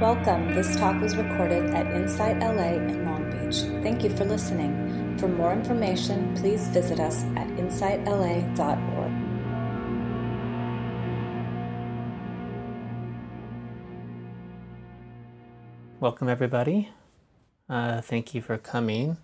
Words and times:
Welcome. 0.00 0.54
This 0.54 0.76
talk 0.76 1.00
was 1.00 1.16
recorded 1.16 1.70
at 1.70 1.86
Insight 1.86 2.38
LA 2.40 2.74
in 2.74 3.06
Long 3.06 3.30
Beach. 3.30 3.60
Thank 3.82 4.04
you 4.04 4.10
for 4.10 4.26
listening. 4.26 5.16
For 5.16 5.26
more 5.26 5.54
information, 5.54 6.36
please 6.36 6.68
visit 6.68 7.00
us 7.00 7.24
at 7.34 7.46
insightla.org. 7.56 9.12
Welcome, 15.98 16.28
everybody. 16.28 16.90
Uh, 17.66 18.02
thank 18.02 18.34
you 18.34 18.42
for 18.42 18.58
coming. 18.58 19.16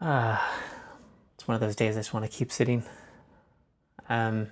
Uh, 0.00 0.36
it's 1.36 1.46
one 1.46 1.54
of 1.54 1.60
those 1.60 1.76
days 1.76 1.94
I 1.96 2.00
just 2.00 2.12
want 2.12 2.28
to 2.28 2.36
keep 2.36 2.50
sitting. 2.50 2.82
Um, 4.08 4.48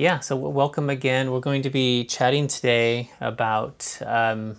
yeah, 0.00 0.20
so 0.20 0.34
welcome 0.34 0.88
again. 0.88 1.30
We're 1.30 1.40
going 1.40 1.60
to 1.60 1.68
be 1.68 2.04
chatting 2.04 2.48
today 2.48 3.10
about 3.20 3.98
um, 4.06 4.56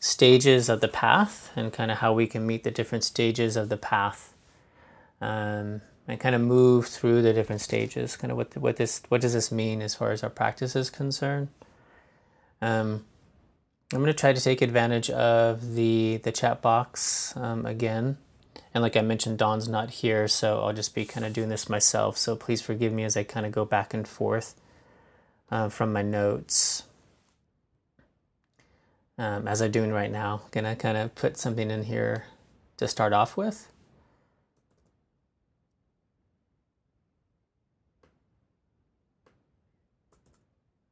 stages 0.00 0.70
of 0.70 0.80
the 0.80 0.88
path 0.88 1.50
and 1.54 1.70
kind 1.70 1.90
of 1.90 1.98
how 1.98 2.14
we 2.14 2.26
can 2.26 2.46
meet 2.46 2.64
the 2.64 2.70
different 2.70 3.04
stages 3.04 3.58
of 3.58 3.68
the 3.68 3.76
path, 3.76 4.32
um, 5.20 5.82
and 6.08 6.18
kind 6.18 6.34
of 6.34 6.40
move 6.40 6.86
through 6.86 7.20
the 7.20 7.34
different 7.34 7.60
stages. 7.60 8.16
Kind 8.16 8.30
of 8.30 8.38
what 8.38 8.56
what 8.56 8.76
this 8.76 9.02
what 9.10 9.20
does 9.20 9.34
this 9.34 9.52
mean 9.52 9.82
as 9.82 9.94
far 9.94 10.12
as 10.12 10.22
our 10.22 10.30
practice 10.30 10.74
is 10.74 10.88
concerned. 10.88 11.48
Um, 12.62 13.04
I'm 13.92 13.98
going 13.98 14.06
to 14.06 14.14
try 14.14 14.32
to 14.32 14.40
take 14.40 14.62
advantage 14.62 15.10
of 15.10 15.74
the 15.74 16.22
the 16.24 16.32
chat 16.32 16.62
box 16.62 17.36
um, 17.36 17.66
again. 17.66 18.16
And 18.74 18.82
like 18.82 18.96
I 18.96 19.02
mentioned, 19.02 19.38
Dawn's 19.38 19.68
not 19.68 19.90
here, 19.90 20.26
so 20.26 20.60
I'll 20.62 20.72
just 20.72 20.94
be 20.94 21.04
kind 21.04 21.26
of 21.26 21.32
doing 21.32 21.50
this 21.50 21.68
myself. 21.68 22.16
So 22.16 22.36
please 22.36 22.62
forgive 22.62 22.92
me 22.92 23.04
as 23.04 23.16
I 23.16 23.22
kind 23.22 23.44
of 23.44 23.52
go 23.52 23.64
back 23.64 23.92
and 23.92 24.08
forth 24.08 24.54
uh, 25.50 25.68
from 25.68 25.92
my 25.92 26.02
notes. 26.02 26.84
Um, 29.18 29.46
as 29.46 29.60
I'm 29.60 29.70
doing 29.70 29.92
right 29.92 30.10
now, 30.10 30.42
gonna 30.50 30.74
kind 30.74 30.96
of 30.96 31.14
put 31.14 31.36
something 31.36 31.70
in 31.70 31.84
here 31.84 32.24
to 32.78 32.88
start 32.88 33.12
off 33.12 33.36
with. 33.36 33.70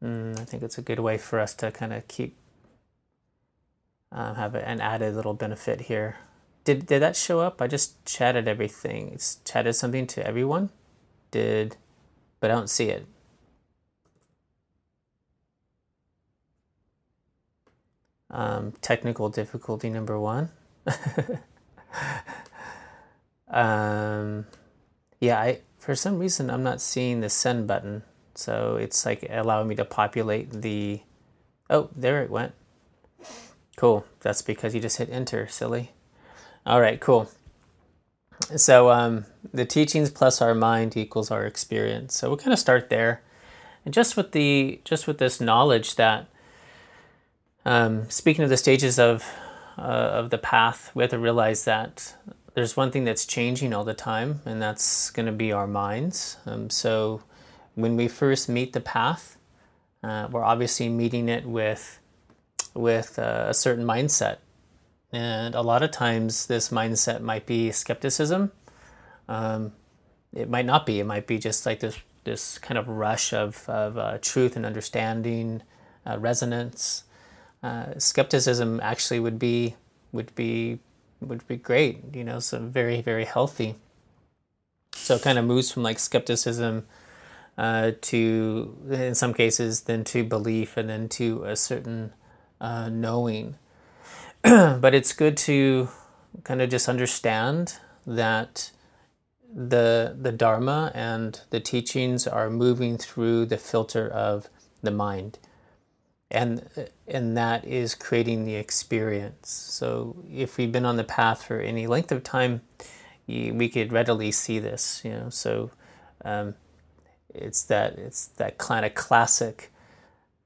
Mm, 0.03 0.39
I 0.39 0.45
think 0.45 0.63
it's 0.63 0.79
a 0.79 0.83
good 0.83 0.99
way 0.99 1.19
for 1.19 1.41
us 1.41 1.55
to 1.57 1.71
kind 1.71 1.93
of 1.93 2.07
keep 2.09 2.37
uh, 4.13 4.35
have 4.35 4.55
an 4.55 4.81
added 4.81 5.15
little 5.15 5.35
benefit 5.35 5.83
here. 5.83 6.17
Did 6.65 6.87
did 6.87 7.01
that 7.03 7.17
show 7.17 7.41
up? 7.41 7.63
I 7.63 7.67
just 7.67 8.05
chatted 8.05 8.47
everything. 8.47 9.11
It's 9.13 9.37
chatted 9.45 9.75
something 9.75 10.07
to 10.09 10.27
everyone. 10.27 10.71
Did, 11.31 11.77
but 12.41 12.51
I 12.51 12.55
don't 12.55 12.69
see 12.71 12.89
it. 12.91 13.07
Um, 18.31 18.73
technical 18.81 19.29
difficulty 19.29 19.91
number 19.91 20.19
one. 20.19 20.51
um, 23.49 24.47
yeah, 25.21 25.41
I 25.41 25.61
for 25.79 25.95
some 25.95 26.19
reason 26.19 26.51
I'm 26.51 26.63
not 26.63 26.81
seeing 26.81 27.21
the 27.21 27.31
send 27.31 27.67
button, 27.67 28.03
so 28.35 28.77
it's 28.77 29.05
like 29.07 29.27
allowing 29.31 29.69
me 29.69 29.75
to 29.77 29.85
populate 29.85 30.51
the. 30.63 31.01
Oh, 31.69 31.89
there 31.97 32.23
it 32.23 32.31
went. 32.31 32.53
Cool. 33.77 34.05
That's 34.21 34.43
because 34.43 34.75
you 34.75 34.81
just 34.81 34.99
hit 34.99 35.09
enter, 35.11 35.49
silly. 35.49 35.93
All 36.67 36.81
right, 36.81 37.01
cool. 37.01 37.31
So 38.57 38.91
um, 38.91 39.25
the 39.53 39.65
teachings 39.65 40.11
plus 40.11 40.43
our 40.43 40.55
mind 40.55 40.97
equals 40.97 41.31
our 41.31 41.47
experience. 41.47 42.15
So 42.17 42.29
we'll 42.29 42.39
kind 42.39 42.53
of 42.53 42.59
start 42.59 42.91
there, 42.91 43.23
and 43.85 43.95
just 43.95 44.17
with 44.17 44.33
the 44.33 44.81
just 44.85 45.07
with 45.07 45.19
this 45.19 45.41
knowledge 45.41 45.97
that 45.97 46.27
um, 47.65 48.11
speaking 48.11 48.45
of 48.45 48.51
the 48.51 48.57
stages 48.57 48.99
of 48.99 49.25
uh, 49.79 49.83
of 49.83 50.31
the 50.31 50.39
path, 50.39 50.91
we 50.95 51.03
have 51.03 51.11
to 51.11 51.19
realize 51.19 51.65
that 51.65 52.15
there's 52.55 52.77
one 52.77 52.91
thing 52.91 53.05
that's 53.05 53.25
changing 53.25 53.73
all 53.73 53.85
the 53.85 53.95
time, 53.95 54.41
and 54.45 54.61
that's 54.61 55.11
going 55.11 55.27
to 55.27 55.33
be 55.33 55.53
our 55.53 55.67
minds. 55.67 56.37
Um, 56.47 56.69
so 56.69 57.23
when 57.75 57.97
we 57.97 58.09
first 58.09 58.49
meet 58.49 58.73
the 58.73 58.81
path, 58.81 59.39
uh, 60.03 60.29
we're 60.31 60.45
obviously 60.45 60.89
meeting 60.89 61.29
it 61.29 61.47
with 61.47 62.01
with 62.75 63.19
a 63.19 63.55
certain 63.55 63.85
mindset 63.85 64.39
and 65.13 65.55
a 65.55 65.63
lot 65.63 65.83
of 65.83 65.91
times, 65.91 66.47
this 66.47 66.69
mindset 66.69 67.21
might 67.21 67.47
be 67.47 67.73
skepticism. 67.73 68.53
Um, 69.29 69.73
it 70.33 70.49
might 70.49 70.67
not 70.67 70.87
be. 70.87 71.01
It 71.01 71.05
might 71.05 71.27
be 71.27 71.39
just 71.39 71.67
like 71.67 71.81
this 71.81 71.99
this 72.25 72.59
kind 72.59 72.79
of 72.79 72.89
rush 72.89 73.33
of 73.33 73.69
of 73.69 73.99
uh, 73.99 74.19
truth 74.21 74.57
and 74.57 74.67
understanding, 74.67 75.63
uh, 76.07 76.19
resonance. 76.19 77.05
Uh, 77.63 77.99
skepticism 77.99 78.81
actually 78.83 79.21
would 79.21 79.39
be 79.39 79.77
would 80.13 80.35
be 80.35 80.79
would 81.21 81.47
be 81.49 81.57
great. 81.57 82.15
You 82.15 82.25
know, 82.25 82.39
so 82.39 82.61
very 82.61 83.01
very 83.01 83.25
healthy. 83.25 83.77
So 84.95 85.17
it 85.17 85.23
kind 85.23 85.39
of 85.39 85.45
moves 85.45 85.71
from 85.71 85.83
like 85.83 85.99
skepticism 85.99 86.87
uh, 87.59 87.93
to, 88.01 88.77
in 88.91 89.15
some 89.15 89.35
cases, 89.35 89.83
then 89.83 90.05
to 90.05 90.25
belief, 90.25 90.77
and 90.77 90.89
then 90.89 91.09
to 91.11 91.45
a 91.45 91.57
certain 91.57 92.13
uh, 92.61 92.89
knowing. 92.89 93.57
but 94.43 94.95
it's 94.95 95.13
good 95.13 95.37
to 95.37 95.89
kind 96.45 96.63
of 96.63 96.71
just 96.71 96.89
understand 96.89 97.77
that 98.07 98.71
the 99.53 100.17
the 100.19 100.33
dharma 100.33 100.93
and 100.95 101.43
the 101.51 101.61
teachings 101.61 102.27
are 102.27 102.49
moving 102.49 102.97
through 102.97 103.45
the 103.47 103.59
filter 103.59 104.09
of 104.09 104.49
the 104.83 104.91
mind. 104.91 105.39
And 106.31 106.67
and 107.07 107.37
that 107.37 107.67
is 107.67 107.95
creating 107.95 108.45
the 108.45 108.55
experience. 108.55 109.51
So 109.51 110.25
if 110.33 110.57
we've 110.57 110.73
been 110.73 110.87
on 110.87 110.97
the 110.97 111.05
path 111.05 111.45
for 111.45 111.61
any 111.61 111.87
length 111.87 112.11
of 112.13 112.23
time 112.23 112.63
we 113.27 113.69
could 113.69 113.93
readily 113.93 114.33
see 114.33 114.59
this 114.59 115.03
you 115.05 115.11
know. 115.11 115.29
So 115.29 115.71
um, 116.25 116.55
it's 117.35 117.63
that 117.65 117.99
it's 117.99 118.27
that 118.27 118.57
kind 118.57 118.87
of 118.87 118.95
classic 118.95 119.71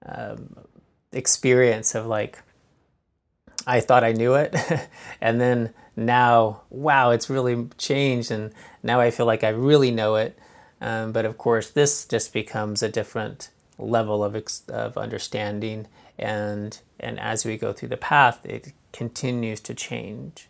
um, 0.04 0.56
experience 1.12 1.94
of 1.94 2.06
like 2.06 2.42
I 3.66 3.80
thought 3.80 4.04
I 4.04 4.12
knew 4.12 4.34
it. 4.34 4.54
and 5.20 5.40
then 5.40 5.72
now, 5.96 6.62
wow, 6.70 7.10
it's 7.10 7.30
really 7.30 7.68
changed. 7.78 8.30
And 8.30 8.52
now 8.82 9.00
I 9.00 9.10
feel 9.10 9.26
like 9.26 9.44
I 9.44 9.50
really 9.50 9.90
know 9.90 10.16
it. 10.16 10.38
Um, 10.80 11.12
but 11.12 11.24
of 11.24 11.38
course, 11.38 11.70
this 11.70 12.04
just 12.04 12.32
becomes 12.32 12.82
a 12.82 12.88
different 12.88 13.50
level 13.78 14.22
of, 14.22 14.36
ex- 14.36 14.64
of 14.68 14.96
understanding. 14.98 15.86
And, 16.18 16.78
and 17.00 17.18
as 17.18 17.44
we 17.44 17.56
go 17.56 17.72
through 17.72 17.88
the 17.88 17.96
path, 17.96 18.44
it 18.44 18.72
continues 18.92 19.60
to 19.60 19.74
change. 19.74 20.48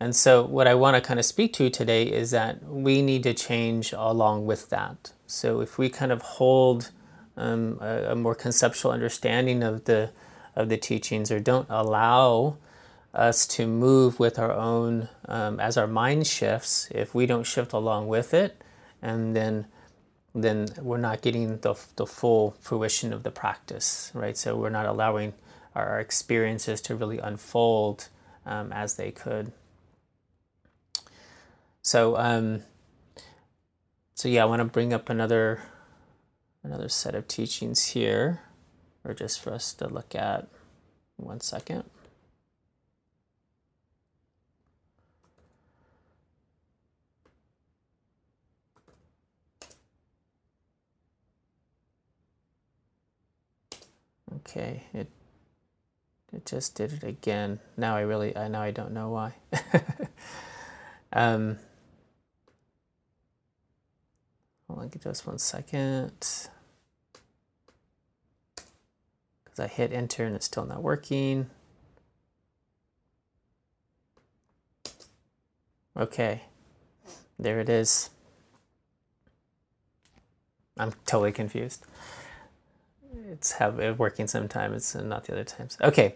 And 0.00 0.14
so, 0.14 0.44
what 0.44 0.68
I 0.68 0.74
want 0.74 0.94
to 0.94 1.00
kind 1.00 1.18
of 1.18 1.26
speak 1.26 1.52
to 1.54 1.70
today 1.70 2.04
is 2.04 2.30
that 2.30 2.62
we 2.62 3.02
need 3.02 3.24
to 3.24 3.34
change 3.34 3.92
along 3.92 4.46
with 4.46 4.68
that. 4.68 5.12
So, 5.26 5.60
if 5.60 5.76
we 5.76 5.88
kind 5.88 6.12
of 6.12 6.22
hold 6.22 6.92
um, 7.36 7.78
a, 7.80 8.12
a 8.12 8.14
more 8.14 8.36
conceptual 8.36 8.92
understanding 8.92 9.64
of 9.64 9.86
the 9.86 10.10
of 10.58 10.68
the 10.68 10.76
teachings 10.76 11.30
or 11.30 11.40
don't 11.40 11.66
allow 11.70 12.56
us 13.14 13.46
to 13.46 13.66
move 13.66 14.18
with 14.18 14.38
our 14.38 14.52
own 14.52 15.08
um, 15.26 15.58
as 15.60 15.76
our 15.76 15.86
mind 15.86 16.26
shifts 16.26 16.88
if 16.90 17.14
we 17.14 17.26
don't 17.26 17.44
shift 17.44 17.72
along 17.72 18.06
with 18.06 18.34
it 18.34 18.62
and 19.00 19.34
then 19.34 19.66
then 20.34 20.68
we're 20.80 20.98
not 20.98 21.22
getting 21.22 21.58
the, 21.58 21.74
the 21.96 22.06
full 22.06 22.54
fruition 22.60 23.12
of 23.12 23.22
the 23.22 23.30
practice 23.30 24.10
right? 24.14 24.36
So 24.36 24.56
we're 24.56 24.68
not 24.68 24.86
allowing 24.86 25.32
our 25.74 25.98
experiences 26.00 26.80
to 26.82 26.94
really 26.94 27.18
unfold 27.18 28.08
um, 28.44 28.72
as 28.72 28.96
they 28.96 29.10
could. 29.10 29.52
So 31.82 32.16
um, 32.16 32.62
so 34.18 34.28
yeah 34.28 34.42
i 34.42 34.44
want 34.44 34.58
to 34.58 34.64
bring 34.64 34.92
up 34.92 35.08
another 35.08 35.60
another 36.64 36.88
set 36.88 37.14
of 37.14 37.28
teachings 37.28 37.86
here 37.86 38.40
or 39.08 39.14
just 39.14 39.40
for 39.40 39.52
us 39.52 39.72
to 39.72 39.88
look 39.88 40.14
at. 40.14 40.46
One 41.16 41.40
second. 41.40 41.84
Okay, 54.36 54.84
it 54.94 55.08
it 56.32 56.46
just 56.46 56.74
did 56.76 56.92
it 56.92 57.02
again. 57.02 57.58
Now 57.76 57.96
I 57.96 58.02
really 58.02 58.36
I 58.36 58.48
now 58.48 58.60
I 58.60 58.70
don't 58.70 58.92
know 58.92 59.08
why. 59.08 59.34
um 61.12 61.58
hold 64.68 64.80
on 64.80 64.90
just 65.02 65.26
one 65.26 65.38
second. 65.38 66.12
because 69.44 69.46
I 69.60 69.66
hit 69.66 69.92
enter 69.92 70.24
and 70.24 70.34
it's 70.36 70.46
still 70.46 70.66
not 70.66 70.82
working. 70.82 71.50
Okay, 75.96 76.42
there 77.38 77.60
it 77.60 77.68
is. 77.68 78.10
I'm 80.78 80.92
totally 81.06 81.32
confused. 81.32 81.84
it's 83.30 83.52
have 83.52 83.80
it 83.80 83.98
working 83.98 84.28
sometimes 84.28 84.94
and 84.94 85.08
not 85.08 85.24
the 85.24 85.32
other 85.32 85.44
times. 85.44 85.76
Okay, 85.82 86.14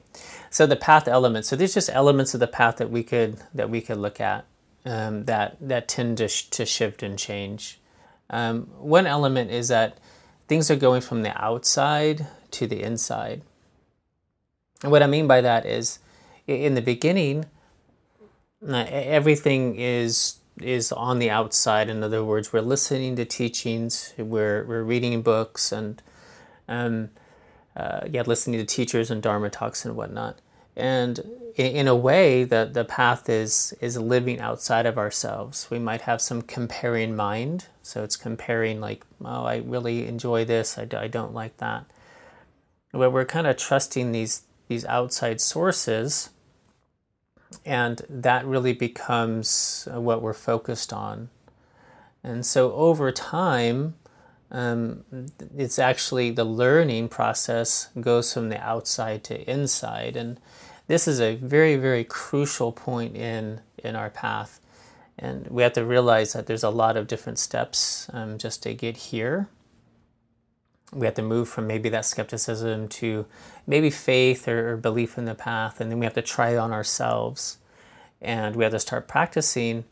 so 0.50 0.66
the 0.66 0.76
path 0.76 1.08
elements. 1.08 1.48
So 1.48 1.56
these 1.56 1.74
just 1.74 1.90
elements 1.92 2.32
of 2.34 2.40
the 2.40 2.46
path 2.46 2.76
that 2.76 2.90
we 2.90 3.02
could 3.02 3.38
that 3.54 3.70
we 3.70 3.80
could 3.80 3.98
look 3.98 4.20
at 4.20 4.44
um, 4.84 5.24
that 5.24 5.56
that 5.60 5.88
tend 5.88 6.18
to 6.18 6.28
sh- 6.28 6.48
to 6.50 6.64
shift 6.64 7.02
and 7.02 7.18
change. 7.18 7.80
Um, 8.30 8.68
one 8.78 9.06
element 9.06 9.50
is 9.50 9.68
that 9.68 9.98
things 10.48 10.70
are 10.70 10.76
going 10.76 11.00
from 11.00 11.22
the 11.22 11.36
outside 11.42 12.26
to 12.52 12.66
the 12.66 12.82
inside. 12.82 13.42
And 14.82 14.90
what 14.90 15.02
I 15.02 15.06
mean 15.06 15.26
by 15.26 15.40
that 15.40 15.64
is, 15.66 15.98
in 16.46 16.74
the 16.74 16.82
beginning, 16.82 17.46
everything 18.68 19.76
is 19.76 20.38
is 20.60 20.92
on 20.92 21.18
the 21.18 21.30
outside. 21.30 21.88
In 21.88 22.02
other 22.02 22.24
words, 22.24 22.52
we're 22.52 22.60
listening 22.60 23.16
to 23.16 23.24
teachings, 23.24 24.12
we're 24.18 24.64
we're 24.64 24.82
reading 24.82 25.22
books, 25.22 25.72
and 25.72 26.02
um, 26.68 27.10
uh, 27.76 28.00
yeah, 28.10 28.22
listening 28.26 28.60
to 28.60 28.66
teachers 28.66 29.10
and 29.10 29.22
dharma 29.22 29.50
talks 29.50 29.84
and 29.84 29.96
whatnot. 29.96 30.40
And 30.76 31.18
in, 31.56 31.66
in 31.76 31.88
a 31.88 31.96
way, 31.96 32.44
the 32.44 32.68
the 32.70 32.84
path 32.84 33.28
is 33.28 33.74
is 33.80 33.96
living 33.96 34.40
outside 34.40 34.86
of 34.86 34.98
ourselves. 34.98 35.68
We 35.70 35.78
might 35.78 36.02
have 36.02 36.20
some 36.20 36.42
comparing 36.42 37.14
mind, 37.14 37.66
so 37.82 38.02
it's 38.02 38.16
comparing 38.16 38.80
like, 38.80 39.04
oh, 39.24 39.44
I 39.44 39.56
really 39.58 40.06
enjoy 40.06 40.44
this, 40.44 40.78
I, 40.78 40.88
I 40.96 41.08
don't 41.08 41.34
like 41.34 41.56
that. 41.58 41.86
But 42.92 43.10
we're 43.10 43.24
kind 43.24 43.46
of 43.46 43.56
trusting 43.56 44.12
these 44.12 44.42
these 44.68 44.84
outside 44.86 45.40
sources 45.40 46.30
and 47.64 48.02
that 48.08 48.44
really 48.46 48.72
becomes 48.72 49.88
uh, 49.92 50.00
what 50.00 50.22
we're 50.22 50.32
focused 50.32 50.92
on. 50.92 51.28
And 52.24 52.46
so 52.46 52.72
over 52.72 53.10
time, 53.12 53.94
um, 54.50 55.04
it's 55.56 55.78
actually 55.78 56.30
the 56.30 56.44
learning 56.44 57.08
process 57.08 57.88
goes 58.00 58.32
from 58.32 58.48
the 58.48 58.60
outside 58.60 59.24
to 59.24 59.50
inside. 59.50 60.16
And 60.16 60.38
this 60.86 61.08
is 61.08 61.20
a 61.20 61.36
very, 61.36 61.76
very 61.76 62.04
crucial 62.04 62.72
point 62.72 63.16
in, 63.16 63.60
in 63.78 63.96
our 63.96 64.10
path. 64.10 64.60
And 65.18 65.46
we 65.48 65.62
have 65.62 65.72
to 65.74 65.84
realize 65.84 66.32
that 66.32 66.46
there's 66.46 66.64
a 66.64 66.70
lot 66.70 66.96
of 66.96 67.06
different 67.06 67.38
steps 67.38 68.08
um, 68.12 68.38
just 68.38 68.62
to 68.64 68.74
get 68.74 68.96
here. 68.96 69.48
We 70.92 71.06
have 71.06 71.14
to 71.14 71.22
move 71.22 71.48
from 71.48 71.66
maybe 71.66 71.88
that 71.88 72.04
skepticism 72.04 72.88
to 72.88 73.26
maybe 73.66 73.90
faith 73.90 74.46
or, 74.46 74.72
or 74.72 74.76
belief 74.76 75.16
in 75.16 75.24
the 75.24 75.34
path, 75.34 75.80
and 75.80 75.90
then 75.90 75.98
we 75.98 76.06
have 76.06 76.14
to 76.14 76.22
try 76.22 76.50
it 76.50 76.56
on 76.56 76.72
ourselves, 76.72 77.58
and 78.20 78.54
we 78.54 78.64
have 78.64 78.72
to 78.72 78.78
start 78.78 79.08
practicing, 79.08 79.84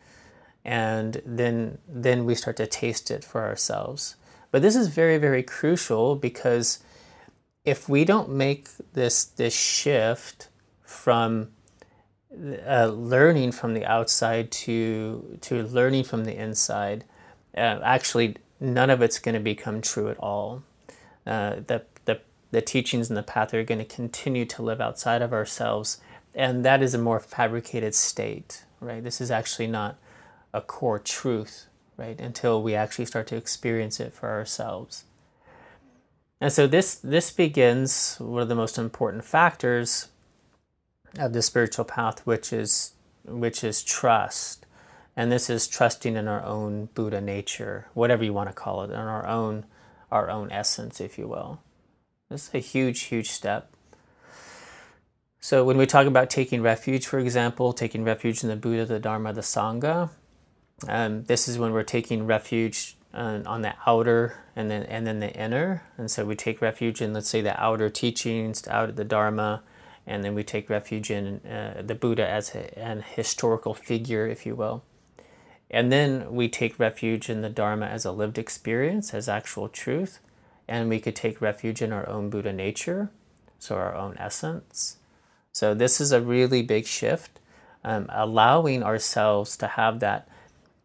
and 0.64 1.23
then 1.25 1.79
then 1.88 2.25
we 2.25 2.35
start 2.35 2.56
to 2.58 2.67
taste 2.67 3.11
it 3.11 3.25
for 3.25 3.43
ourselves. 3.43 4.17
But 4.50 4.62
this 4.62 4.76
is 4.76 4.88
very 4.88 5.17
very 5.17 5.43
crucial 5.43 6.17
because 6.17 6.81
if 7.64 7.88
we 7.88 8.05
don't 8.05 8.31
make 8.31 8.69
this 8.93 9.25
this 9.25 9.55
shift 9.55 10.49
from 10.82 11.49
uh, 12.67 12.87
learning 12.87 13.53
from 13.53 13.75
the 13.75 13.85
outside 13.85 14.50
to 14.50 15.38
to 15.43 15.62
learning 15.62 16.05
from 16.05 16.25
the 16.25 16.37
inside, 16.37 17.05
uh, 17.56 17.81
actually 17.82 18.37
none 18.61 18.91
of 18.91 19.03
it's 19.03 19.19
going 19.19 19.35
to 19.35 19.41
become 19.41 19.81
true 19.81 20.08
at 20.08 20.19
all. 20.19 20.62
Uh, 21.31 21.61
the 21.67 21.85
the 22.50 22.61
teachings 22.61 23.09
and 23.09 23.17
the 23.17 23.23
path 23.23 23.55
are 23.55 23.65
going 23.65 23.79
to 23.79 23.85
continue 23.85 24.44
to 24.44 24.62
live 24.62 24.81
outside 24.81 25.23
of 25.23 25.32
ourselves. 25.32 26.00
And 26.35 26.65
that 26.65 26.82
is 26.82 26.94
a 26.94 26.99
more 26.99 27.21
fabricated 27.21 27.94
state, 27.94 28.65
right? 28.81 29.03
This 29.03 29.21
is 29.21 29.31
actually 29.31 29.67
not 29.67 29.99
a 30.53 30.61
core 30.61 30.99
truth, 30.99 31.67
right? 31.97 32.19
Until 32.21 32.62
we 32.62 32.75
actually 32.75 33.06
start 33.06 33.27
to 33.29 33.37
experience 33.37 34.00
it 34.00 34.12
for 34.12 34.29
ourselves. 34.29 35.05
And 36.41 36.53
so 36.53 36.67
this 36.67 36.94
this 36.94 37.31
begins 37.31 38.17
one 38.19 38.43
of 38.43 38.49
the 38.49 38.55
most 38.55 38.79
important 38.79 39.25
factors 39.25 40.09
of 41.19 41.32
the 41.32 41.43
spiritual 41.43 41.85
path, 41.85 42.27
which 42.27 42.53
is 42.53 42.93
which 43.25 43.62
is 43.62 43.82
trust. 43.82 44.67
And 45.17 45.31
this 45.31 45.50
is 45.50 45.67
trusting 45.67 46.17
in 46.17 46.29
our 46.29 46.43
own 46.44 46.88
Buddha 46.94 47.21
nature, 47.21 47.88
whatever 47.94 48.25
you 48.25 48.32
want 48.32 48.49
to 48.49 48.55
call 48.55 48.82
it, 48.82 48.91
in 48.91 48.97
our 48.97 49.27
own 49.27 49.67
our 50.11 50.31
own 50.31 50.51
essence, 50.51 51.01
if 51.01 51.19
you 51.19 51.29
will. 51.29 51.61
This 52.29 52.49
is 52.49 52.55
a 52.55 52.59
huge, 52.59 53.03
huge 53.03 53.31
step. 53.31 53.75
So 55.41 55.65
when 55.65 55.79
we 55.79 55.87
talk 55.87 56.07
about 56.07 56.29
taking 56.29 56.62
refuge, 56.62 57.07
for 57.07 57.19
example, 57.19 57.73
taking 57.73 58.05
refuge 58.05 58.43
in 58.43 58.51
the 58.51 58.57
Buddha, 58.57 58.85
the 58.85 59.01
Dharma, 59.01 59.33
the 59.33 59.41
Sangha, 59.41 60.11
um, 60.87 61.25
this 61.25 61.49
is 61.49 61.59
when 61.59 61.73
we're 61.73 61.83
taking 61.83 62.27
refuge 62.27 62.97
on, 63.12 63.47
on 63.47 63.62
the 63.62 63.75
outer 63.87 64.39
and 64.55 64.71
then 64.71 64.83
and 64.85 65.07
then 65.07 65.21
the 65.21 65.33
inner. 65.33 65.83
And 65.97 66.11
so 66.11 66.25
we 66.25 66.37
take 66.37 66.61
refuge 66.61 67.01
in, 67.01 67.13
let's 67.13 67.29
say, 67.29 67.41
the 67.41 67.61
outer 67.61 67.89
teachings, 67.89 68.67
out 68.69 68.91
of 68.91 68.97
the 68.97 69.05
Dharma, 69.05 69.63
and 70.06 70.23
then 70.23 70.35
we 70.35 70.45
take 70.45 70.69
refuge 70.69 71.11
in 71.11 71.41
uh, 71.47 71.83
the 71.85 71.95
Buddha 71.95 72.29
as 72.29 72.55
a, 72.55 72.79
an 72.79 73.03
historical 73.03 73.75
figure, 73.75 74.27
if 74.27 74.45
you 74.45 74.55
will. 74.55 74.83
And 75.70 75.93
then 75.93 76.34
we 76.34 76.49
take 76.49 76.78
refuge 76.78 77.31
in 77.31 77.43
the 77.43 77.49
Dharma 77.49 77.87
as 77.87 78.05
a 78.05 78.12
lived 78.12 78.38
experience, 78.38 79.14
as 79.14 79.28
actual 79.28 79.69
truth 79.69 80.20
and 80.70 80.88
we 80.88 81.00
could 81.00 81.17
take 81.17 81.40
refuge 81.40 81.82
in 81.82 81.93
our 81.93 82.08
own 82.08 82.31
Buddha 82.31 82.52
nature, 82.52 83.11
so 83.58 83.75
our 83.75 83.94
own 83.94 84.17
essence. 84.19 84.99
So, 85.52 85.75
this 85.75 86.00
is 86.00 86.12
a 86.12 86.20
really 86.20 86.62
big 86.62 86.87
shift, 86.87 87.40
um, 87.82 88.06
allowing 88.08 88.84
ourselves 88.84 89.56
to 89.56 89.67
have 89.67 89.99
that, 89.99 90.28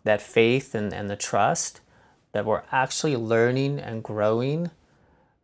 that 0.04 0.24
faith 0.24 0.74
and, 0.74 0.92
and 0.92 1.08
the 1.08 1.16
trust 1.16 1.82
that 2.32 2.46
we're 2.46 2.64
actually 2.72 3.16
learning 3.16 3.80
and 3.80 4.04
growing 4.04 4.72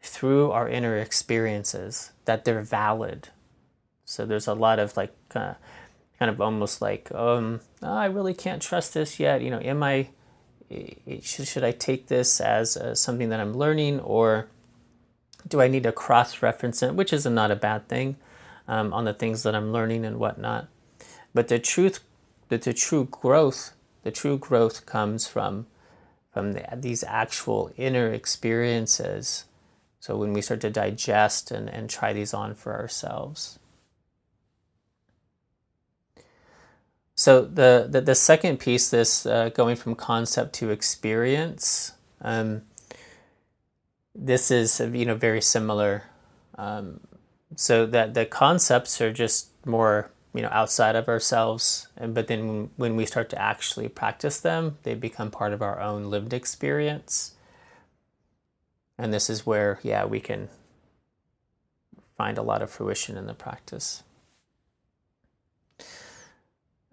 through 0.02 0.50
our 0.50 0.68
inner 0.68 0.98
experiences, 0.98 2.12
that 2.26 2.44
they're 2.44 2.64
valid. 2.64 3.30
So, 4.06 4.26
there's 4.26 4.48
a 4.48 4.56
lot 4.56 4.80
of 4.80 4.98
like, 4.98 5.16
uh, 5.36 5.54
kind 6.18 6.32
of 6.32 6.42
almost 6.42 6.82
like, 6.82 7.12
um, 7.14 7.60
oh, 7.82 7.94
I 7.94 8.06
really 8.06 8.34
can't 8.34 8.62
trust 8.62 8.94
this 8.94 9.20
yet. 9.20 9.42
You 9.42 9.52
know, 9.52 9.60
am 9.60 9.84
I 9.84 10.10
should, 11.22 11.48
should 11.48 11.64
I 11.64 11.72
take 11.72 12.08
this 12.08 12.40
as 12.40 12.78
uh, 12.78 12.96
something 12.96 13.30
that 13.30 13.40
I'm 13.40 13.54
learning 13.54 14.00
or 14.00 14.48
do 15.48 15.62
I 15.62 15.68
need 15.68 15.84
to 15.84 15.92
cross 15.92 16.42
reference 16.42 16.82
it, 16.82 16.96
which 16.96 17.12
is 17.12 17.26
not 17.26 17.52
a 17.52 17.56
bad 17.56 17.88
thing 17.88 18.16
um, 18.68 18.94
on 18.94 19.06
the 19.06 19.14
things 19.14 19.44
that 19.44 19.56
I'm 19.56 19.72
learning 19.72 20.06
and 20.06 20.20
whatnot. 20.20 20.68
But 21.34 21.48
the 21.48 21.60
truth, 21.60 22.00
the, 22.50 22.58
true 22.58 23.06
growth, 23.10 23.74
the 24.04 24.12
true 24.12 24.38
growth 24.38 24.86
comes 24.86 25.28
from 25.28 25.68
from 26.32 26.54
the, 26.54 26.66
these 26.78 27.04
actual 27.04 27.74
inner 27.76 28.14
experiences. 28.14 29.44
So 30.00 30.16
when 30.16 30.32
we 30.32 30.42
start 30.42 30.62
to 30.62 30.70
digest 30.70 31.52
and, 31.52 31.70
and 31.70 31.90
try 31.90 32.14
these 32.14 32.34
on 32.34 32.56
for 32.56 32.74
ourselves. 32.74 33.60
So 37.16 37.42
the, 37.44 37.88
the, 37.90 38.02
the 38.02 38.16
second 38.16 38.60
piece, 38.60 38.90
this 38.90 39.26
uh, 39.26 39.50
going 39.50 39.76
from 39.76 39.96
concept 39.96 40.54
to 40.56 40.70
experience, 40.70 41.94
um, 42.22 42.64
this 44.14 44.52
is 44.52 44.80
you 44.80 45.06
know 45.06 45.16
very 45.16 45.42
similar. 45.42 46.04
Um, 46.56 47.00
so 47.56 47.86
that 47.86 48.14
the 48.14 48.26
concepts 48.26 49.02
are 49.02 49.12
just 49.12 49.50
more 49.66 50.12
you 50.34 50.42
know 50.42 50.50
outside 50.52 50.96
of 50.96 51.08
ourselves, 51.08 51.88
and 51.98 52.14
but 52.14 52.28
then 52.28 52.70
when 52.78 52.96
we 52.96 53.06
start 53.06 53.30
to 53.32 53.42
actually 53.42 53.88
practice 53.88 54.40
them, 54.40 54.78
they 54.84 54.96
become 54.96 55.32
part 55.32 55.54
of 55.54 55.62
our 55.62 55.80
own 55.80 56.06
lived 56.06 56.34
experience. 56.34 57.36
And 58.98 59.14
this 59.14 59.30
is 59.30 59.46
where 59.46 59.80
yeah 59.84 60.06
we 60.06 60.20
can 60.20 60.50
find 62.18 62.38
a 62.38 62.44
lot 62.44 62.62
of 62.62 62.70
fruition 62.70 63.18
in 63.18 63.26
the 63.26 63.34
practice. 63.34 64.04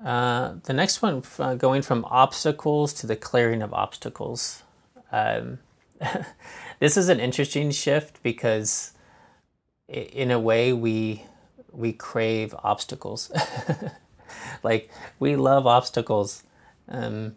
Uh, 0.05 0.55
the 0.65 0.73
next 0.73 1.03
one, 1.03 1.23
uh, 1.39 1.55
going 1.55 1.83
from 1.83 2.05
obstacles 2.05 2.93
to 2.93 3.07
the 3.07 3.17
clearing 3.17 3.63
of 3.63 3.75
obstacles. 3.75 4.63
Um, 5.11 5.59
this 6.79 6.97
is 6.97 7.09
an 7.09 7.19
interesting 7.19 7.73
shift 7.73 8.23
because, 8.23 8.93
in 9.89 10.31
a 10.31 10.39
way, 10.39 10.73
we 10.73 11.25
we 11.73 11.93
crave 11.93 12.55
obstacles. 12.63 13.33
like 14.63 14.89
we 15.19 15.35
love 15.35 15.67
obstacles. 15.67 16.45
Um, 16.89 17.35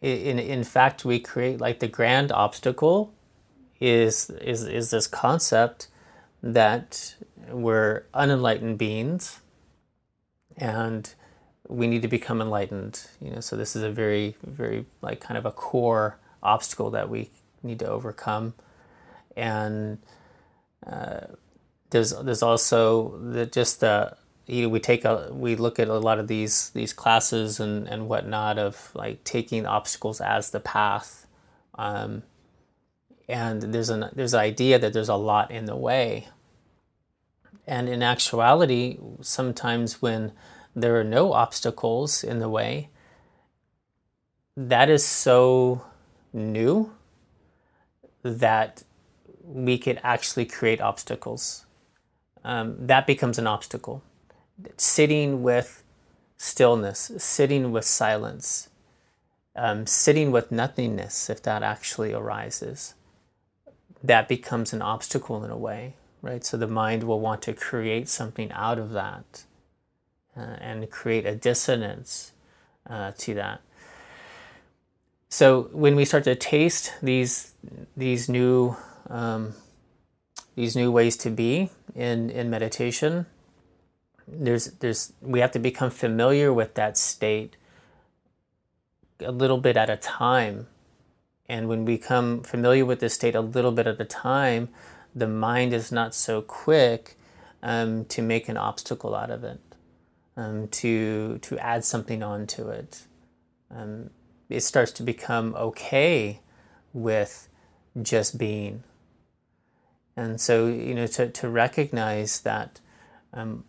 in 0.00 0.38
in 0.38 0.64
fact, 0.64 1.04
we 1.04 1.20
create 1.20 1.60
like 1.60 1.80
the 1.80 1.88
grand 1.88 2.32
obstacle 2.32 3.12
is 3.80 4.30
is 4.30 4.64
is 4.64 4.90
this 4.90 5.06
concept 5.06 5.88
that 6.42 7.16
we're 7.50 8.04
unenlightened 8.14 8.78
beings 8.78 9.41
and 10.56 11.14
we 11.68 11.86
need 11.86 12.02
to 12.02 12.08
become 12.08 12.40
enlightened 12.40 13.06
you 13.20 13.30
know 13.30 13.40
so 13.40 13.56
this 13.56 13.76
is 13.76 13.82
a 13.82 13.90
very 13.90 14.36
very 14.44 14.84
like 15.00 15.20
kind 15.20 15.38
of 15.38 15.46
a 15.46 15.50
core 15.50 16.18
obstacle 16.42 16.90
that 16.90 17.08
we 17.08 17.30
need 17.62 17.78
to 17.78 17.86
overcome 17.86 18.54
and 19.36 19.98
uh, 20.86 21.20
there's 21.90 22.10
there's 22.22 22.42
also 22.42 23.16
the, 23.18 23.46
just 23.46 23.80
the 23.80 24.16
you 24.46 24.62
know, 24.62 24.68
we 24.68 24.80
take 24.80 25.04
a 25.04 25.28
we 25.32 25.54
look 25.54 25.78
at 25.78 25.88
a 25.88 25.98
lot 25.98 26.18
of 26.18 26.26
these 26.26 26.70
these 26.70 26.92
classes 26.92 27.60
and 27.60 27.86
and 27.88 28.08
whatnot 28.08 28.58
of 28.58 28.90
like 28.94 29.22
taking 29.24 29.66
obstacles 29.66 30.20
as 30.20 30.50
the 30.50 30.60
path 30.60 31.26
um, 31.76 32.22
and 33.28 33.62
there's 33.62 33.88
an 33.88 34.10
there's 34.12 34.34
an 34.34 34.40
idea 34.40 34.78
that 34.78 34.92
there's 34.92 35.08
a 35.08 35.16
lot 35.16 35.50
in 35.50 35.64
the 35.64 35.76
way. 35.76 36.28
And 37.72 37.88
in 37.88 38.02
actuality, 38.02 38.98
sometimes 39.22 40.02
when 40.02 40.32
there 40.76 41.00
are 41.00 41.04
no 41.04 41.32
obstacles 41.32 42.22
in 42.22 42.38
the 42.38 42.50
way, 42.50 42.90
that 44.54 44.90
is 44.90 45.02
so 45.02 45.82
new 46.34 46.92
that 48.22 48.82
we 49.42 49.78
could 49.78 49.98
actually 50.04 50.44
create 50.44 50.82
obstacles. 50.82 51.64
Um, 52.44 52.76
that 52.78 53.06
becomes 53.06 53.38
an 53.38 53.46
obstacle. 53.46 54.02
Sitting 54.76 55.42
with 55.42 55.82
stillness, 56.36 57.12
sitting 57.16 57.72
with 57.72 57.86
silence, 57.86 58.68
um, 59.56 59.86
sitting 59.86 60.30
with 60.30 60.52
nothingness, 60.52 61.30
if 61.30 61.42
that 61.44 61.62
actually 61.62 62.12
arises, 62.12 62.92
that 64.04 64.28
becomes 64.28 64.74
an 64.74 64.82
obstacle 64.82 65.42
in 65.42 65.50
a 65.50 65.56
way, 65.56 65.94
right? 66.22 66.44
So 66.44 66.56
the 66.56 66.68
mind 66.68 67.02
will 67.04 67.20
want 67.20 67.42
to 67.42 67.52
create 67.52 68.08
something 68.08 68.50
out 68.52 68.78
of 68.78 68.92
that 68.92 69.44
uh, 70.36 70.56
and 70.60 70.90
create 70.90 71.26
a 71.26 71.34
dissonance 71.34 72.32
uh, 72.88 73.12
to 73.18 73.34
that. 73.34 73.60
So 75.28 75.68
when 75.72 75.96
we 75.96 76.04
start 76.04 76.24
to 76.24 76.34
taste 76.34 76.92
these 77.02 77.54
these 77.96 78.28
new 78.28 78.76
um, 79.08 79.54
these 80.54 80.76
new 80.76 80.90
ways 80.90 81.16
to 81.18 81.30
be 81.30 81.70
in 81.94 82.30
in 82.30 82.50
meditation, 82.50 83.26
there's 84.28 84.66
there's 84.80 85.12
we 85.22 85.40
have 85.40 85.50
to 85.52 85.58
become 85.58 85.90
familiar 85.90 86.52
with 86.52 86.74
that 86.74 86.98
state 86.98 87.56
a 89.20 89.32
little 89.32 89.58
bit 89.58 89.76
at 89.76 89.88
a 89.88 89.96
time 89.96 90.66
and 91.52 91.68
when 91.68 91.84
we 91.84 91.96
become 91.96 92.42
familiar 92.42 92.86
with 92.86 93.00
this 93.00 93.12
state 93.12 93.34
a 93.34 93.42
little 93.42 93.72
bit 93.72 93.86
at 93.86 94.00
a 94.00 94.06
time, 94.06 94.70
the 95.14 95.26
mind 95.26 95.72
is 95.72 95.92
not 95.92 96.14
so 96.14 96.42
quick 96.42 97.16
um, 97.62 98.04
to 98.06 98.22
make 98.22 98.48
an 98.48 98.56
obstacle 98.56 99.14
out 99.14 99.30
of 99.30 99.44
it, 99.44 99.60
um, 100.36 100.68
to 100.68 101.38
to 101.38 101.58
add 101.58 101.84
something 101.84 102.22
onto 102.22 102.68
it. 102.68 103.04
Um, 103.70 104.10
it 104.48 104.60
starts 104.60 104.92
to 104.92 105.02
become 105.02 105.54
okay 105.54 106.40
with 106.92 107.48
just 108.00 108.36
being. 108.36 108.82
And 110.14 110.38
so, 110.38 110.66
you 110.66 110.94
know, 110.94 111.06
to, 111.06 111.28
to 111.30 111.48
recognize 111.48 112.40
that 112.40 112.80
um, 113.32 113.64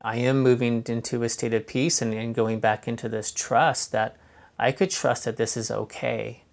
I 0.00 0.16
am 0.16 0.40
moving 0.40 0.82
into 0.86 1.22
a 1.22 1.28
state 1.28 1.52
of 1.52 1.66
peace 1.66 2.00
and, 2.00 2.14
and 2.14 2.34
going 2.34 2.60
back 2.60 2.88
into 2.88 3.10
this 3.10 3.30
trust 3.30 3.92
that 3.92 4.16
I 4.58 4.72
could 4.72 4.90
trust 4.90 5.24
that 5.24 5.36
this 5.36 5.54
is 5.54 5.70
okay 5.70 6.44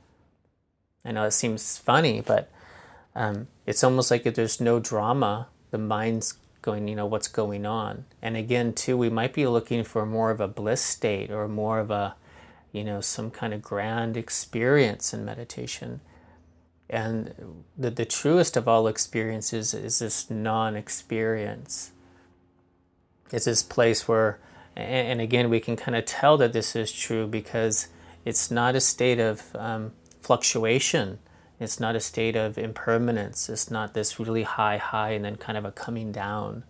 I 1.03 1.12
know 1.12 1.24
it 1.24 1.31
seems 1.31 1.77
funny, 1.77 2.22
but 2.22 2.51
um, 3.20 3.48
it's 3.66 3.84
almost 3.84 4.10
like 4.10 4.26
if 4.26 4.36
there's 4.36 4.62
no 4.62 4.80
drama, 4.80 5.50
the 5.72 5.78
mind's 5.78 6.36
going, 6.62 6.88
you 6.88 6.96
know, 6.96 7.06
what's 7.06 7.28
going 7.28 7.66
on. 7.66 8.06
And 8.22 8.38
again, 8.38 8.72
too, 8.72 8.96
we 8.96 9.10
might 9.10 9.34
be 9.34 9.46
looking 9.46 9.84
for 9.84 10.06
more 10.06 10.32
of 10.32 10.40
a 10.40 10.48
bliss 10.48 10.82
state 10.82 11.30
or 11.30 11.50
more 11.50 11.80
of 11.80 11.92
a, 11.92 12.16
you 12.72 12.82
know, 12.82 13.02
some 13.02 13.30
kind 13.30 13.54
of 13.54 13.62
grand 13.62 14.16
experience 14.16 15.14
in 15.14 15.26
meditation. 15.26 16.00
And 16.90 17.66
the, 17.78 17.90
the 17.90 18.06
truest 18.06 18.56
of 18.56 18.70
all 18.70 18.88
experiences 18.88 19.74
is 19.74 20.00
this 20.00 20.30
non 20.30 20.78
experience. 20.78 21.92
It's 23.34 23.46
this 23.46 23.64
place 23.64 24.08
where, 24.08 24.40
and, 24.78 25.20
again, 25.20 25.50
we 25.50 25.60
can 25.60 25.76
kind 25.76 25.98
of 25.98 26.06
tell 26.06 26.38
that 26.38 26.54
this 26.54 26.74
is 26.74 26.90
true 26.90 27.28
because 27.28 27.90
it's 28.24 28.50
not 28.50 28.76
a 28.76 28.82
state 28.82 29.20
of 29.20 29.54
um, 29.56 29.92
fluctuation. 30.22 31.20
It's 31.60 31.80
not 31.80 31.96
a 31.96 32.00
state 32.00 32.36
of 32.36 32.58
impermanence. 32.58 33.50
It's 33.50 33.70
not 33.70 33.94
this 33.94 34.20
really 34.20 34.44
high, 34.44 34.78
high, 34.78 35.12
and 35.12 35.25
then 35.25 35.36
kind 35.36 35.58
of 35.58 35.66
a 35.66 35.72
coming 35.72 36.12
down. 36.12 36.63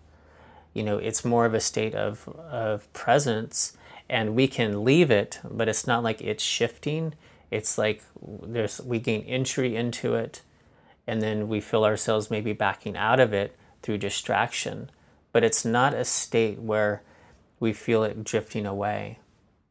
You 0.74 0.82
know, 0.82 0.98
it's 0.98 1.24
more 1.24 1.46
of 1.46 1.54
a 1.54 1.60
state 1.60 1.94
of, 1.94 2.28
of 2.28 2.92
presence, 2.92 3.76
and 4.08 4.34
we 4.34 4.48
can 4.48 4.84
leave 4.84 5.10
it, 5.10 5.40
but 5.44 5.68
it's 5.68 5.86
not 5.86 6.02
like 6.02 6.20
it's 6.20 6.42
shifting. 6.42 7.14
It's 7.50 7.78
like 7.78 8.02
there's 8.42 8.80
we 8.80 8.98
gain 8.98 9.22
entry 9.22 9.76
into 9.76 10.14
it, 10.14 10.42
and 11.06 11.22
then 11.22 11.48
we 11.48 11.60
feel 11.60 11.84
ourselves 11.84 12.30
maybe 12.30 12.52
backing 12.52 12.96
out 12.96 13.20
of 13.20 13.32
it 13.32 13.56
through 13.82 13.98
distraction. 13.98 14.90
But 15.32 15.44
it's 15.44 15.64
not 15.64 15.94
a 15.94 16.04
state 16.04 16.58
where 16.58 17.02
we 17.60 17.72
feel 17.72 18.02
it 18.02 18.24
drifting 18.24 18.66
away 18.66 19.18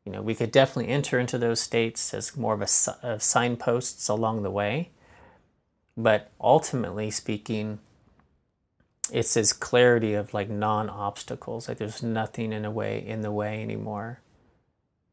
you 0.10 0.16
know, 0.16 0.24
we 0.24 0.34
could 0.34 0.52
definitely 0.52 0.92
enter 0.92 1.20
into 1.20 1.38
those 1.38 1.60
states 1.60 2.16
as 2.16 2.36
more 2.36 2.56
of 2.56 2.62
a, 2.62 3.06
of 3.06 3.22
signposts 3.22 4.10
along 4.10 4.42
the 4.42 4.50
way. 4.50 4.90
But 6.00 6.32
ultimately 6.40 7.12
speaking, 7.12 7.80
it's 9.12 9.34
this 9.34 9.52
clarity 9.52 10.14
of 10.14 10.34
like 10.34 10.50
non-obstacles, 10.50 11.68
like 11.68 11.78
there's 11.78 12.02
nothing 12.02 12.54
in 12.54 12.64
a 12.64 12.72
way 12.72 13.06
in 13.06 13.20
the 13.20 13.34
way 13.34 13.62
anymore, 13.62 14.22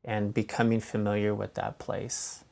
and 0.04 0.32
becoming 0.32 0.78
familiar 0.78 1.34
with 1.34 1.54
that 1.54 1.80
place. 1.80 2.44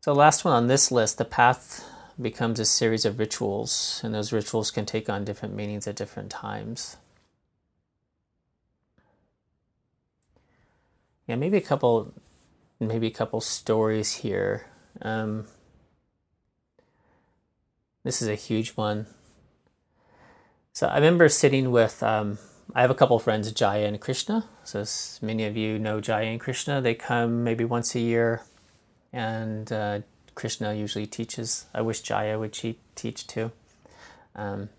So, 0.00 0.14
last 0.14 0.46
one 0.46 0.54
on 0.54 0.68
this 0.68 0.90
list, 0.90 1.18
the 1.18 1.26
path 1.26 1.84
becomes 2.18 2.58
a 2.58 2.64
series 2.64 3.04
of 3.04 3.18
rituals, 3.18 4.00
and 4.02 4.14
those 4.14 4.32
rituals 4.32 4.70
can 4.70 4.86
take 4.86 5.10
on 5.10 5.26
different 5.26 5.54
meanings 5.54 5.86
at 5.86 5.96
different 5.96 6.30
times. 6.30 6.96
Yeah, 11.28 11.36
maybe 11.36 11.58
a 11.58 11.60
couple, 11.60 12.14
maybe 12.80 13.06
a 13.06 13.10
couple 13.10 13.42
stories 13.42 14.14
here. 14.14 14.66
Um, 15.02 15.46
this 18.02 18.22
is 18.22 18.28
a 18.28 18.34
huge 18.34 18.70
one. 18.70 19.06
So 20.72 20.86
I 20.88 20.94
remember 20.94 21.28
sitting 21.28 21.70
with. 21.70 22.02
Um, 22.02 22.38
I 22.74 22.80
have 22.80 22.90
a 22.90 22.94
couple 22.94 23.18
friends, 23.18 23.52
Jaya 23.52 23.86
and 23.86 24.00
Krishna. 24.00 24.46
So 24.64 24.80
as 24.80 25.18
many 25.20 25.44
of 25.44 25.54
you 25.54 25.78
know 25.78 26.00
Jaya 26.00 26.26
and 26.26 26.40
Krishna. 26.40 26.80
They 26.80 26.94
come 26.94 27.44
maybe 27.44 27.64
once 27.64 27.94
a 27.94 28.00
year, 28.00 28.42
and 29.12 29.70
uh, 29.70 30.00
Krishna 30.34 30.72
usually 30.72 31.06
teaches. 31.06 31.66
I 31.74 31.82
wish 31.82 32.00
Jaya 32.00 32.38
would 32.38 32.54
teach 32.54 33.26
too. 33.26 33.52
Um, 34.34 34.70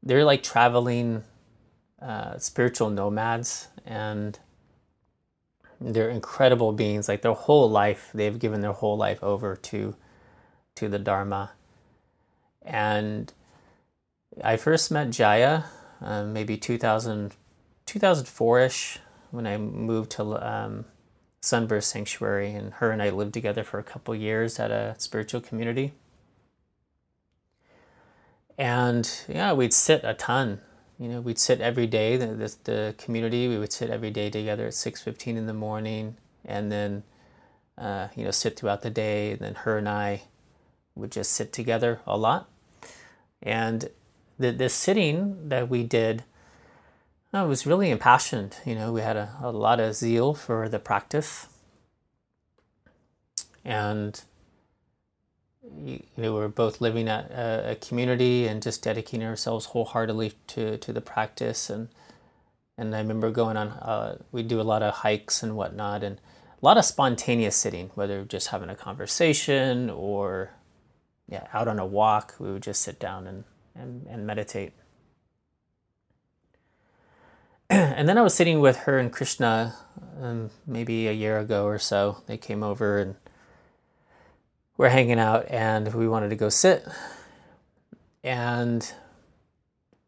they're 0.00 0.24
like 0.24 0.44
traveling 0.44 1.24
uh, 2.00 2.38
spiritual 2.38 2.90
nomads, 2.90 3.66
and 3.84 4.38
they're 5.80 6.10
incredible 6.10 6.72
beings. 6.72 7.08
Like 7.08 7.22
their 7.22 7.32
whole 7.32 7.70
life, 7.70 8.10
they've 8.14 8.38
given 8.38 8.60
their 8.60 8.72
whole 8.72 8.96
life 8.96 9.22
over 9.22 9.56
to 9.56 9.94
to 10.76 10.88
the 10.88 10.98
Dharma. 10.98 11.52
And 12.62 13.32
I 14.42 14.56
first 14.56 14.90
met 14.90 15.10
Jaya 15.10 15.64
um, 16.00 16.32
maybe 16.32 16.56
2000, 16.56 17.34
2004-ish 17.86 18.98
when 19.30 19.46
I 19.46 19.56
moved 19.56 20.10
to 20.12 20.22
um, 20.46 20.84
Sunburst 21.40 21.90
Sanctuary, 21.90 22.52
and 22.52 22.74
her 22.74 22.90
and 22.90 23.02
I 23.02 23.10
lived 23.10 23.34
together 23.34 23.64
for 23.64 23.78
a 23.78 23.84
couple 23.84 24.14
years 24.14 24.58
at 24.58 24.70
a 24.70 24.94
spiritual 24.98 25.40
community. 25.40 25.92
And 28.56 29.08
yeah, 29.28 29.52
we'd 29.52 29.72
sit 29.72 30.00
a 30.02 30.14
ton. 30.14 30.60
You 30.98 31.08
know, 31.08 31.20
we'd 31.20 31.38
sit 31.38 31.60
every 31.60 31.86
day. 31.86 32.16
The, 32.16 32.26
the, 32.26 32.56
the 32.64 32.94
community 32.98 33.48
we 33.48 33.58
would 33.58 33.72
sit 33.72 33.90
every 33.90 34.10
day 34.10 34.30
together 34.30 34.66
at 34.66 34.74
six 34.74 35.00
fifteen 35.02 35.36
in 35.36 35.46
the 35.46 35.54
morning, 35.54 36.16
and 36.44 36.72
then 36.72 37.04
uh, 37.76 38.08
you 38.16 38.24
know 38.24 38.30
sit 38.30 38.58
throughout 38.58 38.82
the 38.82 38.90
day. 38.90 39.32
And 39.32 39.40
then 39.40 39.54
her 39.54 39.78
and 39.78 39.88
I 39.88 40.22
would 40.94 41.12
just 41.12 41.32
sit 41.32 41.52
together 41.52 42.00
a 42.06 42.16
lot. 42.16 42.48
And 43.42 43.90
the 44.38 44.50
the 44.50 44.68
sitting 44.68 45.48
that 45.48 45.68
we 45.68 45.84
did 45.84 46.24
I 47.32 47.42
was 47.42 47.66
really 47.66 47.90
impassioned. 47.90 48.56
You 48.64 48.74
know, 48.74 48.92
we 48.92 49.02
had 49.02 49.16
a, 49.16 49.36
a 49.42 49.52
lot 49.52 49.80
of 49.80 49.94
zeal 49.94 50.32
for 50.34 50.68
the 50.68 50.78
practice. 50.78 51.46
And 53.64 54.20
you 55.76 56.02
know, 56.16 56.32
we 56.34 56.40
were 56.40 56.48
both 56.48 56.80
living 56.80 57.08
at 57.08 57.30
a, 57.30 57.72
a, 57.72 57.74
community 57.76 58.46
and 58.46 58.62
just 58.62 58.82
dedicating 58.82 59.26
ourselves 59.26 59.66
wholeheartedly 59.66 60.32
to, 60.48 60.78
to 60.78 60.92
the 60.92 61.00
practice. 61.00 61.70
And 61.70 61.88
and 62.76 62.94
I 62.94 63.00
remember 63.00 63.30
going 63.32 63.56
on, 63.56 63.68
uh, 63.68 64.18
we 64.30 64.44
do 64.44 64.60
a 64.60 64.62
lot 64.62 64.84
of 64.84 64.94
hikes 64.94 65.42
and 65.42 65.56
whatnot, 65.56 66.04
and 66.04 66.18
a 66.18 66.64
lot 66.64 66.78
of 66.78 66.84
spontaneous 66.84 67.56
sitting, 67.56 67.90
whether 67.96 68.24
just 68.24 68.48
having 68.48 68.70
a 68.70 68.76
conversation 68.76 69.90
or 69.90 70.50
yeah, 71.28 71.48
out 71.52 71.66
on 71.66 71.80
a 71.80 71.86
walk. 71.86 72.36
We 72.38 72.52
would 72.52 72.62
just 72.62 72.82
sit 72.82 73.00
down 73.00 73.26
and, 73.26 73.44
and, 73.74 74.06
and 74.06 74.26
meditate. 74.26 74.72
and 77.70 78.08
then 78.08 78.16
I 78.16 78.22
was 78.22 78.34
sitting 78.34 78.60
with 78.60 78.76
her 78.78 78.98
and 78.98 79.12
Krishna 79.12 79.74
um, 80.20 80.50
maybe 80.66 81.08
a 81.08 81.12
year 81.12 81.38
ago 81.38 81.66
or 81.66 81.78
so. 81.78 82.22
They 82.26 82.36
came 82.36 82.62
over 82.62 82.98
and 82.98 83.16
we're 84.78 84.88
hanging 84.88 85.18
out, 85.18 85.44
and 85.50 85.92
we 85.92 86.08
wanted 86.08 86.30
to 86.30 86.36
go 86.36 86.48
sit. 86.48 86.86
And 88.24 88.90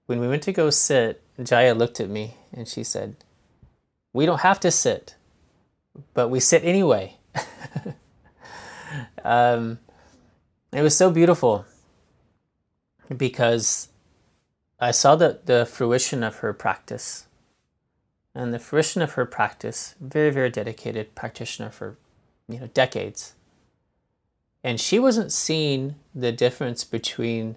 when 0.07 0.19
we 0.21 0.29
went 0.29 0.43
to 0.45 0.53
go 0.53 0.71
sit, 0.71 1.23
Jaya 1.43 1.75
looked 1.75 2.01
at 2.01 2.09
me 2.09 2.37
and 2.53 2.67
she 2.67 2.83
said, 2.83 3.17
we 4.13 4.27
don't 4.27 4.41
have 4.41 4.61
to 4.61 4.71
sit, 4.71 5.15
but 6.15 6.29
we 6.29 6.41
sit 6.41 6.65
anyway. 6.65 7.17
um, 9.25 9.79
it 10.73 10.83
was 10.83 10.97
so 10.97 11.11
beautiful 11.11 11.65
because 13.17 13.89
I 14.81 14.91
saw 14.91 15.15
the, 15.17 15.41
the 15.45 15.67
fruition 15.67 16.23
of 16.23 16.37
her 16.37 16.53
practice. 16.53 17.27
And 18.35 18.55
the 18.55 18.59
fruition 18.59 19.03
of 19.03 19.13
her 19.13 19.27
practice, 19.27 19.95
very, 20.01 20.31
very 20.31 20.51
dedicated 20.51 21.15
practitioner 21.15 21.71
for 21.71 21.97
you 22.49 22.61
know 22.61 22.69
decades. 22.69 23.35
And 24.63 24.81
she 24.81 24.99
wasn't 24.99 25.33
seeing 25.33 25.97
the 26.15 26.33
difference 26.33 26.85
between 26.85 27.57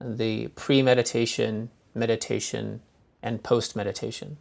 the 0.00 0.48
pre-meditation, 0.48 1.70
meditation, 1.94 2.82
and 3.22 3.42
post-meditation. 3.42 4.36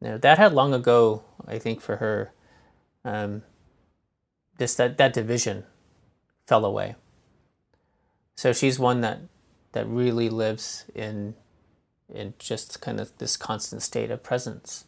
Now 0.00 0.18
that 0.18 0.38
had 0.38 0.52
long 0.52 0.74
ago, 0.74 1.24
I 1.46 1.58
think, 1.58 1.80
for 1.80 1.96
her, 1.96 2.32
um, 3.04 3.42
this 4.58 4.74
that 4.74 4.98
that 4.98 5.12
division 5.12 5.64
fell 6.46 6.64
away. 6.64 6.96
So 8.36 8.52
she's 8.52 8.78
one 8.78 9.00
that 9.00 9.20
that 9.72 9.86
really 9.86 10.28
lives 10.28 10.84
in 10.94 11.34
in 12.12 12.34
just 12.38 12.80
kind 12.80 13.00
of 13.00 13.16
this 13.18 13.36
constant 13.36 13.82
state 13.82 14.10
of 14.10 14.22
presence. 14.22 14.84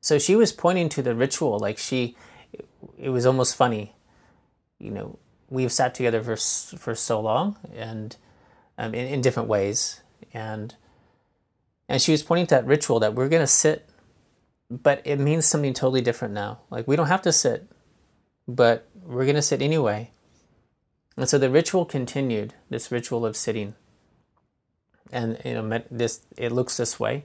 So 0.00 0.18
she 0.18 0.34
was 0.34 0.52
pointing 0.52 0.88
to 0.90 1.02
the 1.02 1.14
ritual 1.14 1.58
like 1.58 1.78
she 1.78 2.16
it 2.98 3.10
was 3.10 3.26
almost 3.26 3.56
funny. 3.56 3.94
You 4.82 4.90
know, 4.90 5.18
we've 5.48 5.72
sat 5.72 5.94
together 5.94 6.22
for 6.22 6.36
for 6.36 6.94
so 6.94 7.20
long 7.20 7.56
and 7.74 8.16
um, 8.76 8.94
in, 8.94 9.06
in 9.06 9.20
different 9.20 9.48
ways 9.48 10.00
and 10.34 10.74
and 11.88 12.00
she 12.00 12.12
was 12.12 12.22
pointing 12.22 12.46
to 12.46 12.54
that 12.56 12.66
ritual 12.66 13.00
that 13.00 13.14
we're 13.14 13.28
going 13.28 13.42
to 13.42 13.46
sit 13.46 13.88
but 14.72 15.02
it 15.04 15.18
means 15.18 15.44
something 15.44 15.74
totally 15.74 16.00
different 16.00 16.32
now. 16.32 16.60
Like 16.70 16.88
we 16.88 16.96
don't 16.96 17.08
have 17.08 17.22
to 17.22 17.32
sit, 17.32 17.68
but 18.48 18.88
we're 18.94 19.24
going 19.24 19.36
to 19.36 19.42
sit 19.42 19.60
anyway. 19.60 20.10
And 21.16 21.28
so 21.28 21.36
the 21.36 21.50
ritual 21.50 21.84
continued, 21.84 22.54
this 22.70 22.90
ritual 22.90 23.26
of 23.26 23.36
sitting. 23.36 23.74
And 25.12 25.38
you 25.44 25.54
know, 25.54 25.82
this 25.90 26.22
it 26.38 26.52
looks 26.52 26.78
this 26.78 26.98
way. 26.98 27.24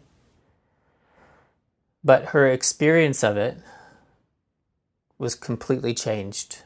But 2.04 2.26
her 2.26 2.48
experience 2.48 3.24
of 3.24 3.38
it 3.38 3.58
was 5.18 5.36
completely 5.36 5.94
changed. 5.94 6.64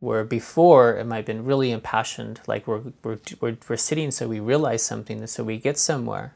Where 0.00 0.24
before 0.24 0.96
it 0.96 1.06
might 1.06 1.16
have 1.16 1.26
been 1.26 1.44
really 1.44 1.70
impassioned, 1.70 2.40
like 2.46 2.66
we're, 2.66 2.82
we're, 3.02 3.18
we're, 3.40 3.56
we're 3.68 3.76
sitting 3.76 4.10
so 4.10 4.28
we 4.28 4.40
realize 4.40 4.82
something, 4.82 5.26
so 5.26 5.44
we 5.44 5.58
get 5.58 5.78
somewhere. 5.78 6.34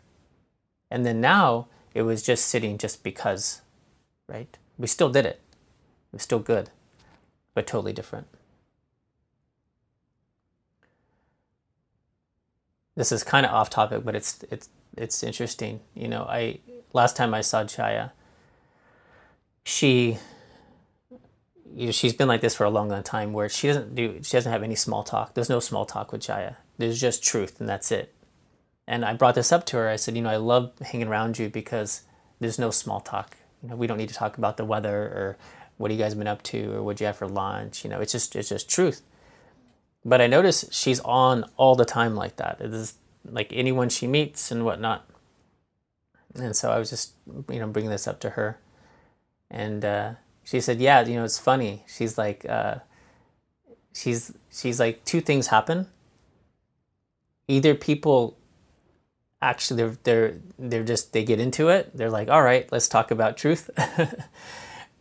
And 0.91 1.05
then 1.05 1.21
now 1.21 1.67
it 1.95 2.03
was 2.03 2.23
just 2.23 2.47
sitting 2.47 2.79
just 2.79 3.03
because, 3.03 3.63
right? 4.29 4.57
We 4.79 4.87
still 4.87 5.09
did 5.09 5.27
it. 5.27 5.41
It 6.13 6.13
was 6.13 6.23
still 6.23 6.39
good, 6.39 6.71
but 7.55 7.67
totally 7.67 7.93
different. 7.93 8.27
this 12.97 13.13
is 13.13 13.25
kind 13.25 13.45
of 13.45 13.53
off 13.53 13.71
topic, 13.71 14.05
but 14.05 14.15
it's 14.15 14.43
it's 14.51 14.69
it's 14.97 15.23
interesting. 15.23 15.81
You 15.95 16.09
know, 16.09 16.25
I 16.25 16.61
last 16.93 17.17
time 17.17 17.35
I 17.35 17.41
saw 17.41 17.65
Jaya, 17.65 18.11
she 19.65 20.19
you 21.75 21.87
know, 21.87 21.93
she's 21.93 22.13
been 22.13 22.29
like 22.29 22.41
this 22.41 22.55
for 22.55 22.65
a 22.65 22.71
long, 22.71 22.89
long 22.89 23.03
time 23.03 23.33
where 23.33 23.49
she 23.49 23.67
doesn't 23.67 23.95
do 23.95 24.21
she 24.23 24.37
doesn't 24.37 24.51
have 24.51 24.63
any 24.63 24.77
small 24.77 25.03
talk. 25.03 25.35
There's 25.35 25.51
no 25.51 25.61
small 25.61 25.85
talk 25.85 26.13
with 26.13 26.21
Jaya. 26.21 26.55
There's 26.79 27.01
just 27.01 27.25
truth 27.25 27.61
and 27.61 27.69
that's 27.69 27.91
it. 27.91 28.15
And 28.87 29.05
I 29.05 29.15
brought 29.15 29.35
this 29.35 29.51
up 29.51 29.65
to 29.67 29.77
her. 29.79 29.89
I 29.89 29.97
said, 29.97 30.15
you 30.17 30.23
know, 30.23 30.31
I 30.31 30.37
love 30.37 30.73
hanging 30.81 31.09
around 31.09 31.39
you 31.39 31.49
because 31.49 32.03
there's 32.39 32.59
no 32.59 32.71
small 32.71 33.01
talk. 33.01 33.37
You 33.63 33.71
know, 33.71 33.77
we 33.77 33.87
don't 33.87 33.99
need 33.99 34.11
to 34.11 34.15
talk 34.15 34.39
about 34.39 34.57
the 34.57 34.65
weather 34.65 34.97
or 34.97 35.37
what 35.79 35.91
you 35.91 35.97
guys 35.97 36.15
been 36.15 36.27
up 36.27 36.43
to 36.45 36.73
or 36.75 36.83
what 36.83 37.01
you 37.01 37.07
have 37.07 37.17
for 37.17 37.27
lunch. 37.27 37.83
You 37.83 37.91
know, 37.91 38.01
it's 38.01 38.13
just 38.13 38.37
it's 38.37 38.49
just 38.49 38.69
truth. 38.69 39.03
But 40.05 40.21
I 40.21 40.27
notice 40.27 40.67
she's 40.71 41.01
on 41.01 41.45
all 41.57 41.75
the 41.75 41.87
time 41.87 42.15
like 42.15 42.37
that. 42.37 42.61
It 42.61 42.73
is 42.73 42.95
like 43.25 43.53
anyone 43.53 43.89
she 43.89 44.07
meets 44.07 44.51
and 44.51 44.65
whatnot. 44.65 45.09
And 46.35 46.55
so 46.55 46.71
I 46.71 46.79
was 46.79 46.91
just, 46.91 47.13
you 47.49 47.59
know, 47.59 47.67
bringing 47.67 47.91
this 47.91 48.07
up 48.07 48.21
to 48.21 48.31
her. 48.31 48.59
And 49.51 49.85
uh, 49.85 50.13
she 50.45 50.61
said, 50.61 50.81
yeah, 50.81 51.05
you 51.05 51.17
know, 51.17 51.25
it's 51.25 51.39
funny. 51.39 51.85
She's 51.89 52.17
like, 52.19 52.45
uh, 52.49 52.77
she's, 53.95 54.33
she's 54.53 54.79
like, 54.79 55.05
two 55.05 55.21
things 55.21 55.49
happen. 55.49 55.89
Either 57.49 57.75
people 57.75 58.37
actually 59.45 59.77
they're 59.77 59.97
they're 60.05 60.35
they're 60.59 60.85
just 60.85 61.13
they 61.13 61.23
get 61.23 61.39
into 61.39 61.69
it. 61.69 61.95
They're 61.95 62.11
like 62.11 62.29
all 62.29 62.43
right 62.43 62.71
let's 62.73 62.89
talk 62.89 63.11
about 63.11 63.37
truth. 63.37 63.71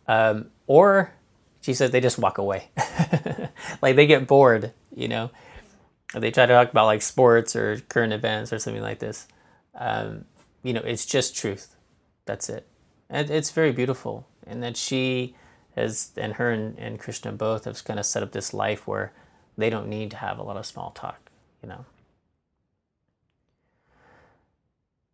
Um, 0.06 0.50
or 0.66 1.14
she 1.62 1.72
said 1.72 1.90
they 1.90 2.02
just 2.02 2.18
walk 2.18 2.36
away. 2.36 2.68
Like 3.80 3.96
they 3.96 4.06
get 4.06 4.26
bored 4.26 4.72
you 4.94 5.08
know? 5.08 5.30
They 6.12 6.30
try 6.30 6.44
to 6.44 6.52
talk 6.52 6.70
about 6.70 6.84
like 6.84 7.00
sports 7.00 7.56
or 7.56 7.80
current 7.88 8.12
events 8.12 8.52
or 8.52 8.58
something 8.58 8.82
like 8.82 8.98
this. 8.98 9.26
Um, 9.74 10.26
you 10.62 10.74
know 10.74 10.82
it's 10.82 11.06
just 11.06 11.34
truth. 11.34 11.74
That's 12.26 12.50
it. 12.50 12.68
And 13.08 13.30
it's 13.30 13.50
very 13.50 13.72
beautiful 13.72 14.28
and 14.46 14.62
that 14.62 14.76
she 14.76 15.34
has 15.76 16.12
and 16.16 16.34
her 16.34 16.50
and, 16.50 16.78
and 16.78 16.98
krishna 16.98 17.32
both 17.32 17.64
have 17.64 17.82
kind 17.84 17.98
of 17.98 18.06
set 18.06 18.22
up 18.22 18.32
this 18.32 18.54
life 18.54 18.86
where 18.86 19.12
they 19.56 19.70
don't 19.70 19.88
need 19.88 20.10
to 20.10 20.16
have 20.16 20.38
a 20.38 20.42
lot 20.42 20.56
of 20.56 20.66
small 20.66 20.90
talk 20.90 21.30
you 21.62 21.68
know? 21.68 21.84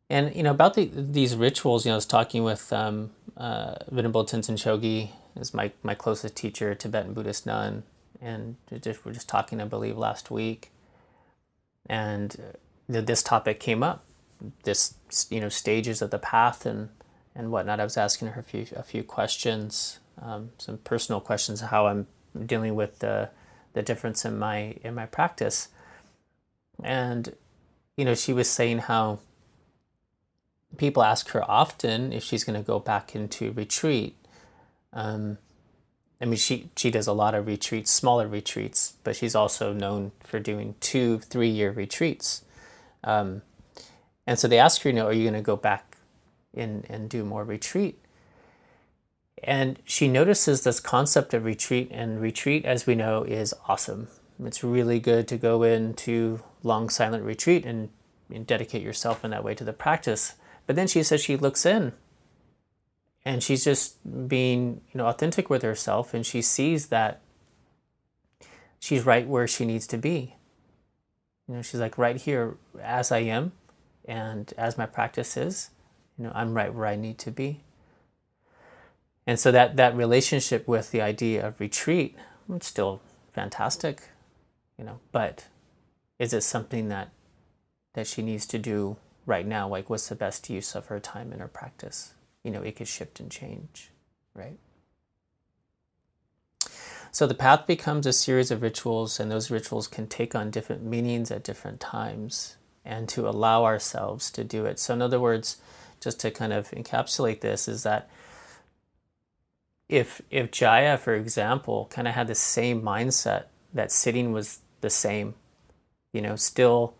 And 0.08 0.34
you 0.34 0.42
know 0.42 0.50
about 0.50 0.74
the, 0.74 0.90
these 0.92 1.36
rituals 1.36 1.84
you 1.84 1.90
know 1.90 1.94
i 1.94 1.96
was 1.96 2.06
talking 2.06 2.42
with 2.42 2.72
um, 2.72 3.10
uh, 3.36 3.76
venerable 3.90 4.24
tenzin 4.24 4.56
chogkyi 4.56 5.10
is 5.36 5.54
my, 5.54 5.70
my 5.82 5.94
closest 5.94 6.36
teacher 6.36 6.74
tibetan 6.74 7.14
buddhist 7.14 7.46
nun 7.46 7.84
and 8.20 8.56
just, 8.82 9.04
we're 9.04 9.12
just 9.12 9.28
talking 9.28 9.60
i 9.60 9.64
believe 9.64 9.96
last 9.96 10.30
week. 10.30 10.70
And 11.86 12.36
uh, 12.92 13.00
this 13.00 13.22
topic 13.22 13.60
came 13.60 13.82
up 13.82 14.04
this 14.62 14.94
you 15.30 15.40
know 15.40 15.48
stages 15.48 16.00
of 16.00 16.10
the 16.10 16.18
path 16.18 16.64
and 16.64 16.88
and 17.34 17.50
whatnot. 17.50 17.80
I 17.80 17.84
was 17.84 17.96
asking 17.96 18.28
her 18.28 18.40
a 18.40 18.44
few 18.44 18.66
a 18.74 18.82
few 18.82 19.02
questions 19.02 19.98
um, 20.20 20.50
some 20.58 20.78
personal 20.78 21.20
questions 21.20 21.60
how 21.60 21.86
i'm 21.86 22.06
dealing 22.46 22.74
with 22.74 22.98
the 22.98 23.30
the 23.72 23.82
difference 23.82 24.24
in 24.24 24.38
my 24.38 24.76
in 24.82 24.94
my 24.94 25.06
practice. 25.06 25.68
And 26.82 27.34
you 27.96 28.04
know 28.04 28.14
she 28.14 28.32
was 28.32 28.48
saying 28.48 28.78
how 28.78 29.20
people 30.76 31.02
ask 31.02 31.30
her 31.30 31.48
often 31.48 32.12
if 32.12 32.22
she's 32.22 32.44
going 32.44 32.58
to 32.58 32.66
go 32.66 32.78
back 32.78 33.14
into 33.14 33.52
retreat. 33.52 34.16
Um, 34.92 35.38
I 36.20 36.26
mean, 36.26 36.36
she 36.36 36.70
she 36.76 36.90
does 36.90 37.06
a 37.06 37.12
lot 37.12 37.34
of 37.34 37.46
retreats, 37.46 37.90
smaller 37.90 38.26
retreats, 38.26 38.94
but 39.04 39.16
she's 39.16 39.34
also 39.34 39.72
known 39.72 40.12
for 40.20 40.38
doing 40.38 40.74
two, 40.80 41.18
three 41.20 41.48
year 41.48 41.70
retreats. 41.70 42.44
Um, 43.02 43.42
and 44.26 44.38
so 44.38 44.46
they 44.46 44.58
ask 44.58 44.82
her, 44.82 44.90
you 44.90 44.96
know, 44.96 45.06
are 45.06 45.12
you 45.12 45.22
going 45.22 45.34
to 45.34 45.40
go 45.40 45.56
back 45.56 45.89
in 46.54 46.84
and 46.88 47.08
do 47.08 47.24
more 47.24 47.44
retreat? 47.44 47.98
And 49.42 49.78
she 49.84 50.06
notices 50.06 50.62
this 50.62 50.80
concept 50.80 51.32
of 51.32 51.44
retreat, 51.44 51.88
and 51.90 52.20
retreat, 52.20 52.64
as 52.66 52.86
we 52.86 52.94
know, 52.94 53.22
is 53.22 53.54
awesome. 53.68 54.08
It's 54.44 54.62
really 54.62 55.00
good 55.00 55.26
to 55.28 55.36
go 55.36 55.62
into 55.62 56.42
long 56.62 56.90
silent 56.90 57.24
retreat 57.24 57.64
and, 57.64 57.88
and 58.32 58.46
dedicate 58.46 58.82
yourself 58.82 59.24
in 59.24 59.30
that 59.30 59.44
way 59.44 59.54
to 59.54 59.64
the 59.64 59.72
practice. 59.72 60.34
But 60.66 60.76
then 60.76 60.86
she 60.86 61.02
says 61.02 61.22
she 61.22 61.36
looks 61.36 61.64
in 61.64 61.94
and 63.24 63.42
she's 63.42 63.64
just 63.64 63.96
being 64.28 64.80
you 64.92 64.98
know 64.98 65.06
authentic 65.06 65.50
with 65.50 65.62
herself 65.62 66.14
and 66.14 66.24
she 66.24 66.40
sees 66.40 66.86
that 66.86 67.20
she's 68.78 69.04
right 69.04 69.26
where 69.26 69.46
she 69.46 69.64
needs 69.64 69.86
to 69.86 69.98
be 69.98 70.36
you 71.46 71.54
know 71.54 71.62
she's 71.62 71.80
like 71.80 71.98
right 71.98 72.16
here 72.16 72.56
as 72.82 73.12
i 73.12 73.18
am 73.18 73.52
and 74.04 74.54
as 74.56 74.78
my 74.78 74.86
practice 74.86 75.36
is 75.36 75.70
you 76.20 76.26
know 76.26 76.32
i'm 76.34 76.54
right 76.54 76.74
where 76.74 76.86
i 76.86 76.94
need 76.94 77.18
to 77.18 77.30
be 77.30 77.60
and 79.26 79.40
so 79.40 79.50
that 79.50 79.76
that 79.76 79.96
relationship 79.96 80.68
with 80.68 80.90
the 80.90 81.00
idea 81.00 81.44
of 81.44 81.58
retreat 81.58 82.14
it's 82.54 82.66
still 82.66 83.00
fantastic 83.32 84.02
you 84.78 84.84
know 84.84 85.00
but 85.10 85.46
is 86.18 86.32
it 86.32 86.42
something 86.42 86.88
that 86.88 87.08
that 87.94 88.06
she 88.06 88.22
needs 88.22 88.46
to 88.46 88.58
do 88.58 88.96
right 89.26 89.46
now 89.46 89.66
like 89.66 89.90
what's 89.90 90.08
the 90.08 90.14
best 90.14 90.48
use 90.48 90.76
of 90.76 90.86
her 90.86 91.00
time 91.00 91.32
in 91.32 91.40
her 91.40 91.48
practice 91.48 92.12
you 92.42 92.50
know, 92.50 92.62
it 92.62 92.76
could 92.76 92.88
shift 92.88 93.20
and 93.20 93.30
change, 93.30 93.90
right? 94.34 94.58
So 97.12 97.26
the 97.26 97.34
path 97.34 97.66
becomes 97.66 98.06
a 98.06 98.12
series 98.12 98.50
of 98.50 98.62
rituals, 98.62 99.18
and 99.18 99.30
those 99.30 99.50
rituals 99.50 99.88
can 99.88 100.06
take 100.06 100.34
on 100.34 100.50
different 100.50 100.84
meanings 100.84 101.30
at 101.30 101.42
different 101.42 101.80
times, 101.80 102.56
and 102.84 103.08
to 103.10 103.28
allow 103.28 103.64
ourselves 103.64 104.30
to 104.32 104.44
do 104.44 104.64
it. 104.64 104.78
So, 104.78 104.94
in 104.94 105.02
other 105.02 105.20
words, 105.20 105.56
just 106.00 106.20
to 106.20 106.30
kind 106.30 106.52
of 106.52 106.70
encapsulate 106.70 107.40
this, 107.40 107.68
is 107.68 107.82
that 107.82 108.08
if 109.88 110.22
if 110.30 110.50
Jaya, 110.50 110.96
for 110.96 111.14
example, 111.14 111.88
kind 111.90 112.08
of 112.08 112.14
had 112.14 112.28
the 112.28 112.34
same 112.34 112.80
mindset 112.80 113.44
that 113.74 113.92
sitting 113.92 114.32
was 114.32 114.60
the 114.80 114.90
same, 114.90 115.34
you 116.12 116.22
know, 116.22 116.36
still 116.36 116.94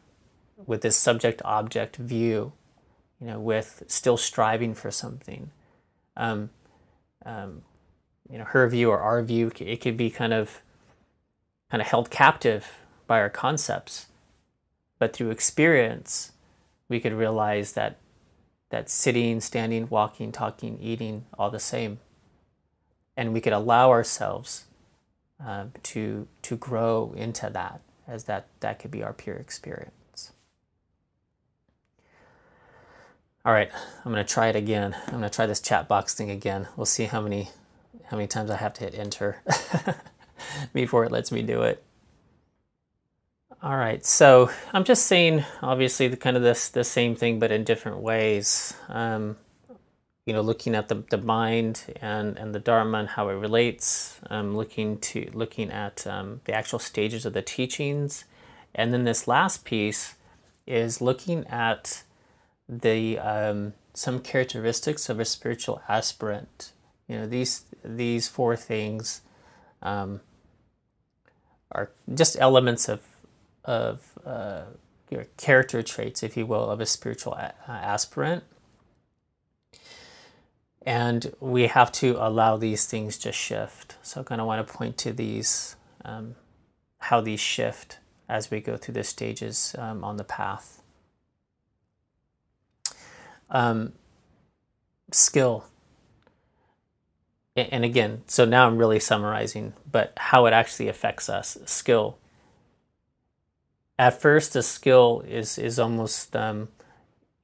with 0.67 0.83
this 0.83 0.97
subject 0.97 1.41
object 1.45 1.97
view, 1.97 2.53
you 3.21 3.27
know, 3.27 3.41
with 3.41 3.83
still 3.87 4.17
striving 4.17 4.75
for 4.75 4.91
something. 4.91 5.51
Um, 6.17 6.51
um, 7.25 7.63
you 8.31 8.39
know, 8.39 8.45
her 8.45 8.69
view 8.69 8.91
or 8.91 8.99
our 8.99 9.23
view, 9.23 9.51
it 9.59 9.81
could 9.81 9.97
be 9.97 10.11
kind 10.11 10.33
of 10.33 10.61
kind 11.71 11.81
of 11.81 11.87
held 11.87 12.11
captive 12.11 12.73
by 13.07 13.21
our 13.21 13.31
concepts. 13.31 14.07
But 14.99 15.13
through 15.15 15.31
experience, 15.31 16.33
we 16.89 17.01
could 17.01 17.13
realize 17.13 17.73
that 17.73 17.97
that 18.71 18.89
sitting, 18.89 19.41
standing, 19.41 19.89
walking, 19.89 20.33
talking, 20.33 20.79
eating, 20.81 21.27
all 21.39 21.51
the 21.51 21.61
same. 21.61 21.99
And 23.17 23.33
we 23.33 23.41
could 23.41 23.53
allow 23.53 23.91
ourselves 23.91 24.65
uh, 25.45 25.67
to 25.83 26.29
to 26.43 26.57
grow 26.57 27.15
into 27.17 27.51
that, 27.51 27.81
as 28.07 28.25
that 28.25 28.47
that 28.61 28.79
could 28.79 28.91
be 28.91 29.03
our 29.03 29.13
pure 29.13 29.37
experience. 29.37 30.33
All 33.45 33.53
right, 33.53 33.71
I'm 34.05 34.13
going 34.13 34.25
to 34.25 34.33
try 34.33 34.49
it 34.49 34.57
again. 34.57 34.95
I'm 35.07 35.13
going 35.19 35.23
to 35.23 35.31
try 35.31 35.47
this 35.47 35.61
chat 35.61 35.89
box 35.89 36.15
thing 36.15 36.31
again. 36.31 36.69
We'll 36.77 36.87
see 36.87 37.05
how 37.05 37.21
many 37.21 37.49
how 38.05 38.17
many 38.17 38.27
times 38.27 38.51
I 38.51 38.57
have 38.57 38.75
to 38.75 38.85
hit 38.85 38.95
enter 38.95 39.43
before 40.73 41.05
it 41.05 41.13
lets 41.13 41.33
me 41.33 41.43
do 41.43 41.63
it. 41.63 41.83
All 43.63 43.77
right, 43.77 44.03
so 44.07 44.51
I'm 44.73 44.85
just 44.85 45.05
saying, 45.05 45.45
obviously, 45.61 46.09
the 46.09 46.17
kind 46.17 46.35
of 46.35 46.43
this 46.43 46.71
the 46.71 46.83
same 46.83 47.15
thing, 47.15 47.39
but 47.39 47.53
in 47.53 47.63
different 47.63 47.99
ways. 47.99 48.73
Um, 48.89 49.37
you 50.25 50.33
know, 50.33 50.41
looking 50.41 50.75
at 50.75 50.89
the, 50.89 51.05
the 51.11 51.19
mind 51.19 51.95
and, 52.01 52.39
and 52.39 52.55
the 52.55 52.59
Dharma 52.59 53.01
and 53.01 53.09
how 53.09 53.29
it 53.29 53.35
relates. 53.35 54.19
Um, 54.31 54.57
looking 54.57 54.97
to 55.01 55.31
looking 55.35 55.71
at 55.71 56.07
um, 56.07 56.41
the 56.47 56.55
actual 56.55 56.79
stages 56.79 57.27
of 57.27 57.35
the 57.35 57.43
teachings, 57.43 58.25
and 58.75 58.95
then 58.95 59.05
this 59.05 59.29
last 59.29 59.67
piece 59.67 60.15
is 60.67 61.03
looking 61.03 61.47
at 61.49 62.05
the 62.67 63.19
um, 63.19 63.75
some 63.93 64.21
characteristics 64.21 65.11
of 65.11 65.21
a 65.21 65.27
spiritual 65.27 65.83
aspirant. 65.87 66.73
You 67.09 67.19
know, 67.19 67.27
these 67.27 67.67
these 67.85 68.27
four 68.27 68.57
things 68.57 69.21
um, 69.83 70.23
are 71.73 71.91
just 72.15 72.39
elements 72.41 72.89
of 72.89 73.10
of 73.71 74.19
uh, 74.27 74.63
your 75.11 75.27
character 75.37 75.81
traits, 75.81 76.25
if 76.25 76.37
you 76.37 76.45
will, 76.45 76.69
of 76.69 76.81
a 76.81 76.87
spiritual 76.87 77.35
a- 77.35 77.55
aspirant. 77.69 78.43
And 80.83 81.33
we 81.39 81.69
have 81.69 81.93
to 81.93 82.17
allow 82.19 82.57
these 82.57 82.87
things 82.87 83.17
to 83.19 83.31
shift. 83.31 83.97
So, 84.03 84.23
I 84.23 84.25
kind 84.25 84.41
of 84.41 84.47
want 84.49 84.67
to 84.67 84.73
point 84.73 84.99
to 84.99 85.13
these, 85.13 85.77
um, 86.05 86.35
how 86.99 87.21
these 87.21 87.39
shift 87.39 87.99
as 88.29 88.51
we 88.51 88.61
go 88.61 88.77
through 88.77 88.95
the 88.95 89.05
stages 89.05 89.77
um, 89.79 90.03
on 90.03 90.17
the 90.17 90.25
path. 90.25 90.83
Um, 93.51 93.93
skill. 95.13 95.65
And 97.57 97.85
again, 97.85 98.23
so 98.27 98.45
now 98.45 98.67
I'm 98.67 98.79
really 98.79 99.01
summarizing, 99.01 99.75
but 99.91 100.13
how 100.17 100.47
it 100.47 100.53
actually 100.53 100.89
affects 100.89 101.29
us. 101.29 101.59
Skill 101.67 102.17
at 104.01 104.19
first 104.19 104.55
the 104.55 104.63
skill 104.63 105.23
is 105.29 105.59
is 105.59 105.79
almost 105.79 106.35
um, 106.35 106.69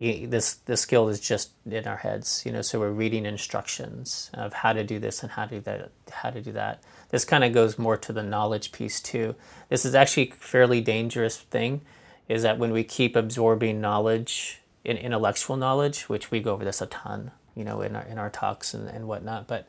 this 0.01 0.55
the 0.55 0.77
skill 0.77 1.09
is 1.09 1.21
just 1.21 1.51
in 1.71 1.87
our 1.87 1.99
heads 1.99 2.43
you 2.47 2.53
know 2.53 2.63
so 2.63 2.81
we're 2.81 2.91
reading 2.91 3.27
instructions 3.27 4.31
of 4.33 4.55
how 4.55 4.73
to 4.73 4.83
do 4.83 4.99
this 4.99 5.23
and 5.23 5.33
how 5.33 5.45
to 5.45 5.57
do 5.57 5.61
that 5.61 5.91
how 6.11 6.31
to 6.31 6.41
do 6.41 6.53
that. 6.53 6.83
This 7.11 7.27
kind 7.27 7.45
of 7.45 7.53
goes 7.53 7.79
more 7.79 7.99
to 7.99 8.13
the 8.13 8.23
knowledge 8.23 8.73
piece 8.73 9.01
too. 9.01 9.35
This 9.69 9.85
is 9.85 9.95
actually 9.95 10.31
a 10.31 10.35
fairly 10.35 10.81
dangerous 10.81 11.37
thing 11.37 11.83
is 12.27 12.43
that 12.43 12.59
when 12.59 12.73
we 12.73 12.83
keep 12.83 13.15
absorbing 13.17 13.81
knowledge 13.81 14.63
in 14.83 14.97
intellectual 14.97 15.57
knowledge 15.57 16.09
which 16.09 16.31
we 16.31 16.41
go 16.41 16.55
over 16.55 16.65
this 16.65 16.81
a 16.81 16.87
ton 16.87 17.33
you 17.55 17.65
know 17.65 17.83
in 17.83 17.95
our 17.95 18.03
in 18.05 18.19
our 18.19 18.31
talks 18.31 18.73
and, 18.73 18.89
and 18.89 19.07
whatnot 19.07 19.47
but 19.47 19.69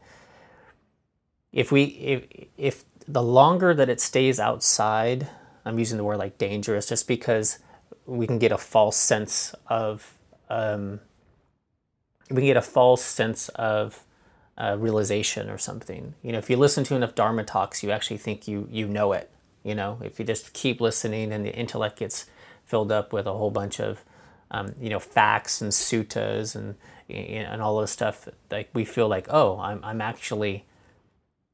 if 1.52 1.72
we 1.72 1.84
if 1.84 2.24
if 2.58 2.86
the 3.08 3.22
longer 3.22 3.74
that 3.74 3.90
it 3.90 4.00
stays 4.00 4.40
outside 4.40 5.28
I'm 5.68 5.80
using 5.80 5.98
the 5.98 6.04
word 6.04 6.18
like 6.18 6.38
dangerous 6.38 6.88
just 6.88 7.08
because 7.08 7.60
we 8.06 8.26
can 8.26 8.40
get 8.40 8.52
a 8.52 8.58
false 8.58 8.96
sense 8.96 9.54
of 9.68 10.14
um, 10.50 11.02
we 12.30 12.38
can 12.38 12.46
get 12.46 12.58
a 12.58 12.62
false 12.62 13.04
sense 13.04 13.50
of 13.50 14.04
uh, 14.58 14.76
realization 14.80 15.50
or 15.50 15.58
something. 15.58 16.16
You 16.24 16.32
know, 16.32 16.38
if 16.38 16.50
you 16.50 16.58
listen 16.58 16.84
to 16.86 16.96
enough 16.96 17.16
Dharma 17.16 17.44
talks, 17.44 17.84
you 17.84 17.92
actually 17.92 18.18
think 18.18 18.48
you 18.48 18.68
you 18.72 18.88
know 18.88 19.12
it. 19.12 19.30
You 19.64 19.76
know, 19.76 20.00
if 20.02 20.20
you 20.20 20.26
just 20.26 20.54
keep 20.54 20.80
listening 20.80 21.34
and 21.34 21.46
the 21.46 21.54
intellect 21.54 22.00
gets 22.00 22.28
filled 22.66 22.92
up 22.92 23.12
with 23.12 23.28
a 23.28 23.34
whole 23.34 23.52
bunch 23.52 23.80
of 23.80 24.04
um, 24.52 24.74
you 24.80 24.90
know 24.90 25.00
facts 25.00 25.62
and 25.62 25.72
suttas 25.72 26.56
and 26.56 26.76
and 27.10 27.62
all 27.62 27.80
this 27.82 27.92
stuff, 27.92 28.30
like 28.50 28.70
we 28.74 28.86
feel 28.86 29.08
like 29.08 29.28
oh, 29.30 29.60
I'm 29.60 29.84
I'm 29.84 30.02
actually 30.02 30.66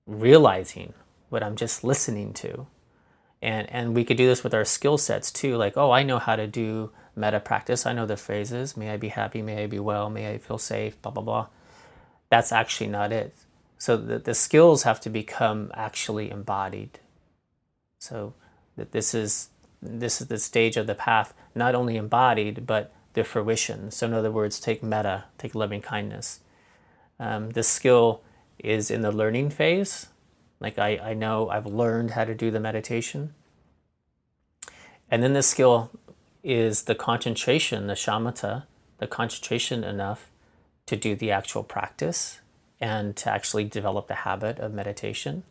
realizing 0.06 0.94
what 1.30 1.42
I'm 1.42 1.56
just 1.56 1.84
listening 1.84 2.34
to 2.34 2.68
and 3.44 3.70
and 3.70 3.94
we 3.94 4.04
could 4.04 4.18
do 4.18 4.28
this 4.28 4.44
with 4.44 4.54
our 4.54 4.66
skill 4.66 4.98
sets 4.98 5.32
too 5.32 5.56
like 5.58 5.78
oh 5.78 5.92
i 5.92 6.02
know 6.02 6.18
how 6.18 6.36
to 6.36 6.48
do 6.48 6.90
metta 7.16 7.40
practice. 7.40 7.86
I 7.86 7.94
know 7.94 8.06
the 8.06 8.18
phrases. 8.18 8.76
May 8.76 8.90
i 8.90 8.98
be 8.98 9.10
happy? 9.10 9.42
May 9.42 9.64
i 9.64 9.68
be 9.68 9.80
well? 9.80 10.10
May 10.10 10.32
i 10.34 10.38
feel 10.38 10.58
safe? 10.58 11.02
Blah 11.02 11.12
blah 11.12 11.24
blah. 11.24 11.48
That's 12.30 12.52
actually 12.52 12.88
not 12.88 13.12
it. 13.12 13.36
So 13.78 13.98
the, 13.98 14.20
the 14.20 14.34
skills 14.34 14.84
have 14.84 15.00
to 15.02 15.10
become 15.10 15.72
actually 15.74 16.32
embodied. 16.32 17.00
So 18.00 18.34
that 18.78 18.92
this 18.92 19.14
is 19.14 19.50
this 19.82 20.22
is 20.22 20.28
the 20.28 20.40
stage 20.40 20.78
of 20.78 20.88
the 20.88 20.96
path 20.96 21.34
not 21.54 21.76
only 21.76 21.98
embodied 21.98 22.66
but 22.66 22.92
the 23.14 23.24
fruition. 23.24 23.92
So 23.92 24.08
in 24.08 24.14
other 24.14 24.32
words 24.32 24.60
take 24.60 24.82
metta 24.82 25.26
take 25.38 25.56
loving 25.56 25.82
kindness. 25.82 26.40
Um, 27.20 27.52
this 27.52 27.68
skill 27.68 28.22
is 28.60 28.90
in 28.90 29.02
the 29.02 29.12
learning 29.12 29.50
phase 29.50 30.08
like 30.64 30.80
I, 30.80 30.98
I 30.98 31.14
know 31.14 31.50
I've 31.50 31.66
learned 31.66 32.12
how 32.12 32.24
to 32.24 32.34
do 32.34 32.50
the 32.50 32.60
meditation. 32.60 33.36
And 35.12 35.22
then 35.22 35.34
the 35.34 35.44
skill 35.44 35.92
is 36.42 36.84
the 36.84 36.96
concentration, 36.96 37.88
the 37.88 37.94
shamatha, 37.94 38.64
the 38.98 39.06
concentration 39.06 39.84
enough 39.84 40.32
to 40.86 40.96
do 40.96 41.16
the 41.16 41.32
actual 41.32 41.64
practice 41.64 42.40
and 42.80 43.16
to 43.18 43.30
actually 43.30 43.66
develop 43.66 44.08
the 44.08 44.16
habit 44.16 44.58
of 44.60 44.74
meditation. 44.74 45.44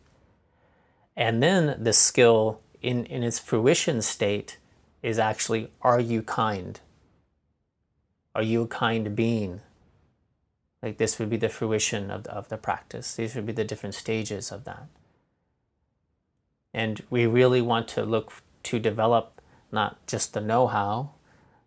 And 1.15 1.41
then 1.41 1.77
the 1.81 1.93
skill 1.93 2.59
in, 2.81 3.05
in 3.05 3.23
its 3.23 3.37
fruition 3.37 4.01
state 4.01 4.57
is 5.03 5.19
actually 5.19 5.69
are 5.83 5.99
you 5.99 6.23
kind? 6.23 6.79
Are 8.33 8.43
you 8.43 8.63
a 8.63 8.67
kind 8.67 9.15
being? 9.15 9.61
Like 10.81 10.97
this 10.97 11.19
would 11.19 11.29
be 11.29 11.37
the 11.37 11.49
fruition 11.49 12.09
of 12.09 12.23
the, 12.23 12.31
of 12.33 12.49
the 12.49 12.57
practice. 12.57 13.15
These 13.15 13.35
would 13.35 13.45
be 13.45 13.53
the 13.53 13.63
different 13.63 13.95
stages 13.95 14.51
of 14.51 14.63
that. 14.65 14.87
And 16.73 17.01
we 17.09 17.25
really 17.25 17.61
want 17.61 17.87
to 17.89 18.03
look 18.03 18.33
to 18.63 18.79
develop 18.79 19.41
not 19.71 20.05
just 20.07 20.33
the 20.33 20.41
know-how, 20.41 21.11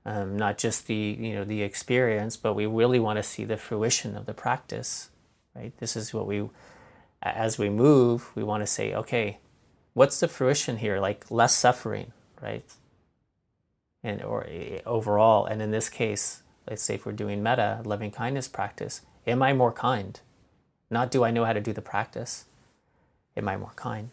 um, 0.07 0.37
not 0.37 0.57
just 0.57 0.87
the 0.87 0.95
you 0.95 1.35
know 1.35 1.45
the 1.45 1.63
experience, 1.63 2.37
but 2.37 2.55
we 2.55 2.65
really 2.65 3.01
want 3.01 3.17
to 3.17 3.23
see 3.23 3.45
the 3.45 3.57
fruition 3.57 4.17
of 4.17 4.27
the 4.27 4.35
practice. 4.35 5.11
Right. 5.55 5.77
This 5.79 5.97
is 5.97 6.15
what 6.15 6.27
we, 6.27 6.49
as 7.23 7.59
we 7.59 7.69
move, 7.69 8.31
we 8.35 8.45
want 8.45 8.63
to 8.63 8.67
say, 8.67 8.95
okay, 8.95 9.39
what's 9.95 10.21
the 10.21 10.29
fruition 10.29 10.77
here? 10.77 11.01
Like 11.01 11.31
less 11.31 11.57
suffering, 11.57 12.13
right? 12.41 12.65
And 14.05 14.23
or 14.23 14.47
eh, 14.49 14.81
overall, 14.87 15.47
and 15.47 15.61
in 15.61 15.73
this 15.73 15.89
case, 15.89 16.43
let's 16.69 16.83
say 16.83 16.95
if 16.95 17.07
we're 17.07 17.13
doing 17.13 17.43
metta 17.43 17.81
loving 17.85 18.13
kindness 18.13 18.47
practice, 18.47 19.01
am 19.27 19.43
I 19.43 19.53
more 19.53 19.73
kind? 19.73 20.21
Not 20.89 21.11
do 21.11 21.25
I 21.25 21.33
know 21.33 21.45
how 21.45 21.53
to 21.53 21.61
do 21.61 21.73
the 21.73 21.83
practice? 21.83 22.45
Am 23.37 23.49
I 23.49 23.57
more 23.57 23.73
kind? 23.75 24.11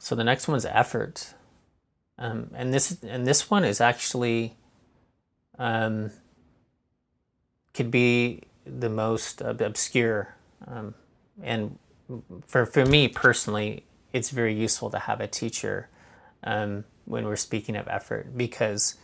So 0.00 0.14
the 0.14 0.24
next 0.24 0.48
one 0.48 0.56
is 0.56 0.64
effort, 0.64 1.34
um, 2.18 2.50
and 2.54 2.72
this 2.72 2.96
and 3.02 3.26
this 3.26 3.50
one 3.50 3.64
is 3.64 3.82
actually 3.82 4.56
um, 5.58 6.10
could 7.74 7.90
be 7.90 8.44
the 8.64 8.88
most 8.88 9.42
obscure, 9.42 10.34
um, 10.66 10.94
and 11.42 11.78
for 12.46 12.64
for 12.64 12.86
me 12.86 13.08
personally, 13.08 13.84
it's 14.10 14.30
very 14.30 14.54
useful 14.54 14.88
to 14.88 14.98
have 15.00 15.20
a 15.20 15.26
teacher 15.26 15.90
um, 16.44 16.84
when 17.04 17.26
we're 17.26 17.36
speaking 17.36 17.76
of 17.76 17.86
effort 17.86 18.38
because 18.38 18.96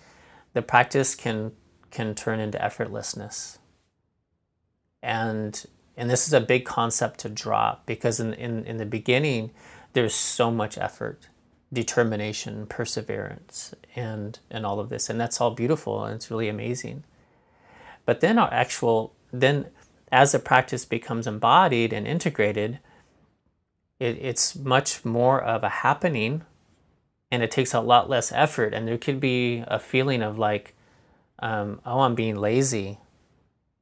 the 0.54 0.62
practice 0.62 1.14
can 1.14 1.52
can 1.90 2.14
turn 2.14 2.40
into 2.40 2.56
effortlessness, 2.56 3.58
and 5.02 5.66
and 5.94 6.08
this 6.08 6.26
is 6.26 6.32
a 6.32 6.40
big 6.40 6.64
concept 6.64 7.20
to 7.20 7.28
drop 7.28 7.84
because 7.84 8.18
in 8.18 8.32
in, 8.32 8.64
in 8.64 8.78
the 8.78 8.86
beginning 8.86 9.50
there's 9.96 10.14
so 10.14 10.50
much 10.50 10.78
effort 10.78 11.28
determination 11.72 12.66
perseverance 12.66 13.74
and 13.96 14.38
and 14.50 14.64
all 14.64 14.78
of 14.78 14.88
this 14.88 15.10
and 15.10 15.20
that's 15.20 15.40
all 15.40 15.50
beautiful 15.50 16.04
and 16.04 16.14
it's 16.14 16.30
really 16.30 16.48
amazing 16.48 17.02
but 18.04 18.20
then 18.20 18.38
our 18.38 18.52
actual 18.52 19.12
then 19.32 19.66
as 20.12 20.30
the 20.32 20.38
practice 20.38 20.84
becomes 20.84 21.26
embodied 21.26 21.92
and 21.92 22.06
integrated 22.06 22.78
it, 23.98 24.18
it's 24.20 24.54
much 24.54 25.04
more 25.04 25.40
of 25.42 25.64
a 25.64 25.68
happening 25.68 26.42
and 27.30 27.42
it 27.42 27.50
takes 27.50 27.74
a 27.74 27.80
lot 27.80 28.08
less 28.08 28.32
effort. 28.32 28.74
And 28.74 28.86
there 28.86 28.98
could 28.98 29.20
be 29.20 29.64
a 29.66 29.78
feeling 29.78 30.22
of 30.22 30.38
like, 30.38 30.74
um, 31.38 31.80
oh, 31.84 32.00
I'm 32.00 32.14
being 32.14 32.36
lazy. 32.36 32.98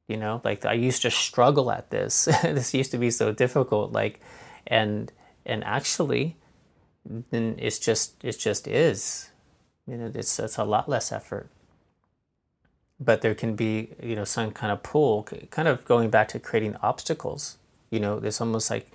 You 0.07 0.17
know, 0.17 0.41
like 0.43 0.65
I 0.65 0.73
used 0.73 1.01
to 1.03 1.11
struggle 1.11 1.71
at 1.71 1.89
this. 1.89 2.25
this 2.43 2.73
used 2.73 2.91
to 2.91 2.97
be 2.97 3.11
so 3.11 3.31
difficult. 3.31 3.91
Like, 3.91 4.19
and 4.67 5.11
and 5.45 5.63
actually, 5.63 6.37
then 7.05 7.55
it's 7.57 7.79
just 7.79 8.23
it 8.23 8.39
just 8.39 8.67
is. 8.67 9.29
You 9.87 9.97
know, 9.97 10.11
it's 10.13 10.39
it's 10.39 10.57
a 10.57 10.63
lot 10.63 10.89
less 10.89 11.11
effort. 11.11 11.49
But 12.99 13.21
there 13.21 13.35
can 13.35 13.55
be 13.55 13.89
you 14.01 14.15
know 14.15 14.25
some 14.25 14.51
kind 14.51 14.71
of 14.71 14.83
pull, 14.83 15.23
kind 15.51 15.67
of 15.67 15.85
going 15.85 16.09
back 16.09 16.27
to 16.29 16.39
creating 16.39 16.75
obstacles. 16.81 17.57
You 17.89 17.99
know, 17.99 18.17
it's 18.17 18.41
almost 18.41 18.69
like, 18.69 18.91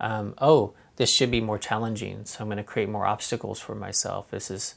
um, 0.00 0.34
oh, 0.38 0.74
this 0.96 1.10
should 1.10 1.30
be 1.30 1.40
more 1.40 1.58
challenging, 1.58 2.24
so 2.24 2.40
I'm 2.40 2.48
going 2.48 2.58
to 2.58 2.64
create 2.64 2.88
more 2.88 3.06
obstacles 3.06 3.60
for 3.60 3.74
myself. 3.74 4.30
This 4.30 4.50
is, 4.50 4.74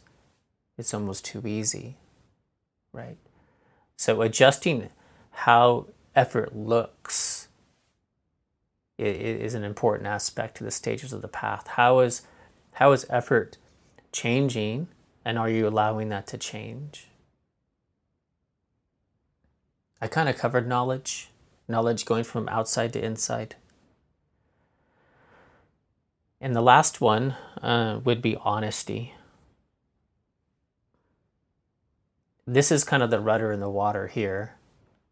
it's 0.78 0.94
almost 0.94 1.26
too 1.26 1.46
easy, 1.46 1.98
right? 2.94 3.18
So 3.98 4.22
adjusting 4.22 4.90
how 5.32 5.88
effort 6.16 6.56
looks 6.56 7.45
is 8.98 9.54
an 9.54 9.64
important 9.64 10.08
aspect 10.08 10.58
to 10.58 10.64
the 10.64 10.72
stages 10.72 11.12
of 11.12 11.22
the 11.22 11.28
path. 11.28 11.68
How 11.68 12.00
is 12.00 12.22
how 12.74 12.92
is 12.92 13.06
effort 13.10 13.58
changing, 14.12 14.88
and 15.24 15.38
are 15.38 15.50
you 15.50 15.68
allowing 15.68 16.10
that 16.10 16.28
to 16.28 16.38
change? 16.38 17.08
I 20.02 20.08
kind 20.08 20.30
of 20.30 20.38
covered 20.38 20.68
knowledge, 20.68 21.30
knowledge 21.68 22.06
going 22.06 22.24
from 22.24 22.50
outside 22.50 22.94
to 22.94 23.04
inside. 23.04 23.56
And 26.42 26.56
the 26.56 26.62
last 26.62 27.02
one 27.02 27.36
uh, 27.62 28.02
would 28.04 28.22
be 28.22 28.38
honesty. 28.42 29.16
This 32.46 32.72
is 32.72 32.84
kind 32.84 33.02
of 33.02 33.10
the 33.10 33.20
rudder 33.20 33.52
in 33.52 33.62
the 33.62 33.70
water 33.70 34.08
here. 34.08 34.56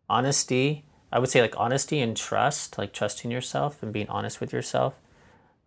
Honesty, 0.08 0.86
I 1.14 1.20
would 1.20 1.30
say 1.30 1.42
like 1.42 1.54
honesty 1.58 2.02
and 2.02 2.18
trust, 2.18 2.78
like 2.78 2.92
trusting 2.92 3.30
yourself 3.30 3.84
and 3.84 3.94
being 3.94 4.10
honest 4.10 4.42
with 4.42 4.52
yourself. 4.52 4.96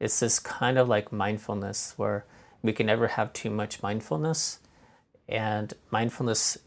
It's 0.01 0.21
this 0.21 0.41
kind 0.41 0.77
of 0.77 0.89
like 0.89 1.13
mindfulness 1.13 1.95
where 1.97 2.27
we 2.63 2.73
can 2.73 2.87
never 2.87 3.07
have 3.07 3.33
too 3.33 3.49
much 3.49 3.83
mindfulness. 3.83 4.59
And 5.29 5.73
mindfulness, 5.91 6.59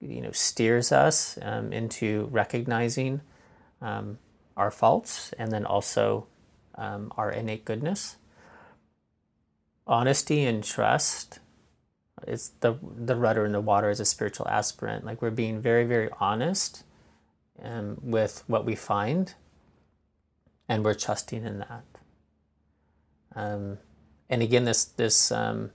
you 0.00 0.20
know, 0.20 0.30
steers 0.32 0.92
us 0.92 1.38
um, 1.40 1.72
into 1.72 2.28
recognizing 2.30 3.22
um, 3.80 4.18
our 4.56 4.70
faults 4.70 5.32
and 5.38 5.50
then 5.50 5.64
also 5.64 6.26
um, 6.74 7.10
our 7.16 7.30
innate 7.30 7.64
goodness 7.64 8.16
honesty 9.88 10.44
and 10.44 10.62
trust 10.62 11.40
is 12.26 12.52
the 12.60 12.76
the 12.82 13.16
rudder 13.16 13.46
in 13.46 13.52
the 13.52 13.60
water 13.60 13.88
as 13.88 14.00
a 14.00 14.04
spiritual 14.04 14.46
aspirant. 14.48 15.04
Like 15.04 15.22
we're 15.22 15.30
being 15.30 15.60
very, 15.60 15.84
very 15.84 16.10
honest 16.20 16.84
um, 17.62 17.98
with 18.02 18.44
what 18.46 18.64
we 18.64 18.74
find, 18.74 19.34
and 20.68 20.84
we're 20.84 20.94
trusting 20.94 21.44
in 21.44 21.58
that. 21.58 21.84
Um, 23.34 23.78
and 24.28 24.42
again, 24.42 24.64
this 24.64 24.84
this 24.84 25.32
um, 25.32 25.70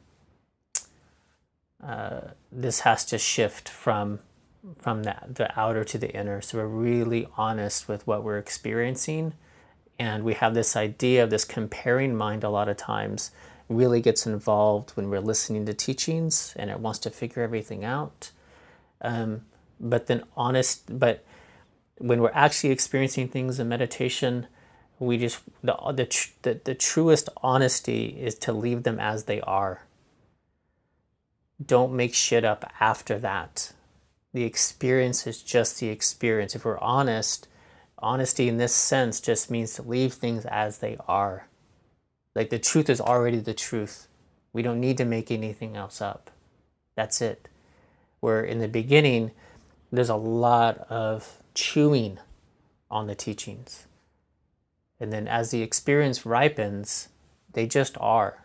uh, 1.84 2.22
this 2.52 2.82
has 2.82 3.06
to 3.06 3.18
shift 3.18 3.70
from 3.70 4.20
from 4.80 5.04
the, 5.04 5.16
the 5.28 5.60
outer 5.60 5.84
to 5.84 5.98
the 5.98 6.10
inner. 6.16 6.42
So 6.42 6.58
we're 6.58 6.68
really 6.68 7.28
honest 7.38 7.88
with 7.88 8.08
what 8.08 8.24
we're 8.24 8.38
experiencing, 8.38 9.34
and 10.00 10.24
we 10.24 10.34
have 10.36 10.54
this 10.54 10.76
idea 10.76 11.24
of 11.24 11.30
this 11.30 11.46
comparing 11.46 12.16
mind 12.16 12.44
a 12.44 12.50
lot 12.50 12.70
of 12.70 12.78
times 12.78 13.32
really 13.70 14.02
gets 14.02 14.26
involved 14.26 14.92
when 14.92 15.10
we're 15.10 15.20
listening 15.22 15.66
to 15.66 15.74
teachings 15.74 16.54
and 16.58 16.70
it 16.70 16.80
wants 16.80 17.00
to 17.00 17.10
figure 17.10 17.42
everything 17.42 17.84
out. 17.84 18.32
Um, 19.02 19.46
but 19.80 20.08
then, 20.08 20.24
honest, 20.36 21.00
but 21.00 21.26
when 21.98 22.22
we're 22.22 22.32
actually 22.34 22.72
experiencing 22.72 23.28
things 23.28 23.60
in 23.60 23.70
meditation, 23.70 24.48
we 25.00 25.18
just 25.18 25.42
the, 25.64 25.74
the 25.94 26.28
the 26.44 26.62
the 26.64 26.76
truest 26.76 27.30
honesty 27.38 28.18
is 28.20 28.36
to 28.36 28.54
leave 28.54 28.84
them 28.84 29.00
as 29.00 29.26
they 29.26 29.42
are. 29.42 29.84
Don't 31.64 31.94
make 31.94 32.14
shit 32.14 32.44
up 32.44 32.72
after 32.80 33.18
that. 33.20 33.74
The 34.34 34.44
experience 34.44 35.28
is 35.28 35.42
just 35.42 35.80
the 35.80 35.90
experience. 35.90 36.56
If 36.56 36.66
we're 36.66 36.80
honest, 36.80 37.48
honesty 38.00 38.48
in 38.50 38.58
this 38.58 38.74
sense 38.74 39.22
just 39.22 39.52
means 39.52 39.74
to 39.76 39.82
leave 39.82 40.14
things 40.14 40.46
as 40.46 40.80
they 40.80 40.98
are. 41.08 41.48
Like 42.36 42.50
the 42.50 42.60
truth 42.60 42.90
is 42.90 43.00
already 43.00 43.40
the 43.40 43.54
truth. 43.54 44.08
We 44.52 44.62
don't 44.62 44.80
need 44.80 44.98
to 44.98 45.06
make 45.06 45.32
anything 45.32 45.76
else 45.76 46.02
up. 46.02 46.32
That's 46.96 47.22
it. 47.22 47.48
Where 48.20 48.44
in 48.44 48.60
the 48.60 48.68
beginning, 48.68 49.32
there's 49.92 50.10
a 50.10 50.16
lot 50.16 50.80
of 50.90 51.43
chewing 51.54 52.20
on 52.90 53.08
the 53.08 53.16
teachings. 53.16 53.88
And 55.00 55.12
then 55.12 55.28
as 55.28 55.52
the 55.52 55.62
experience 55.62 56.26
ripens, 56.26 57.10
they 57.52 57.68
just 57.68 57.98
are. 58.00 58.44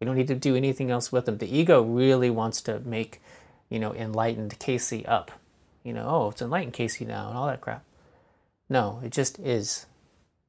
We 0.00 0.04
don't 0.04 0.16
need 0.16 0.28
to 0.28 0.34
do 0.34 0.56
anything 0.56 0.90
else 0.90 1.12
with 1.12 1.26
them. 1.26 1.38
The 1.38 1.56
ego 1.56 1.80
really 1.80 2.30
wants 2.30 2.60
to 2.62 2.80
make, 2.80 3.22
you 3.68 3.78
know, 3.78 3.94
enlightened 3.94 4.58
Casey 4.58 5.06
up. 5.06 5.30
You 5.84 5.92
know, 5.92 6.06
oh, 6.06 6.30
it's 6.30 6.42
enlightened 6.42 6.72
Casey 6.72 7.04
now 7.04 7.28
and 7.28 7.38
all 7.38 7.46
that 7.46 7.60
crap. 7.60 7.84
No, 8.68 9.00
it 9.04 9.12
just 9.12 9.38
is. 9.38 9.86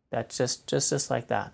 That's 0.10 0.38
just 0.38 0.68
just 0.68 0.90
just 0.90 1.10
like 1.10 1.28
that. 1.28 1.54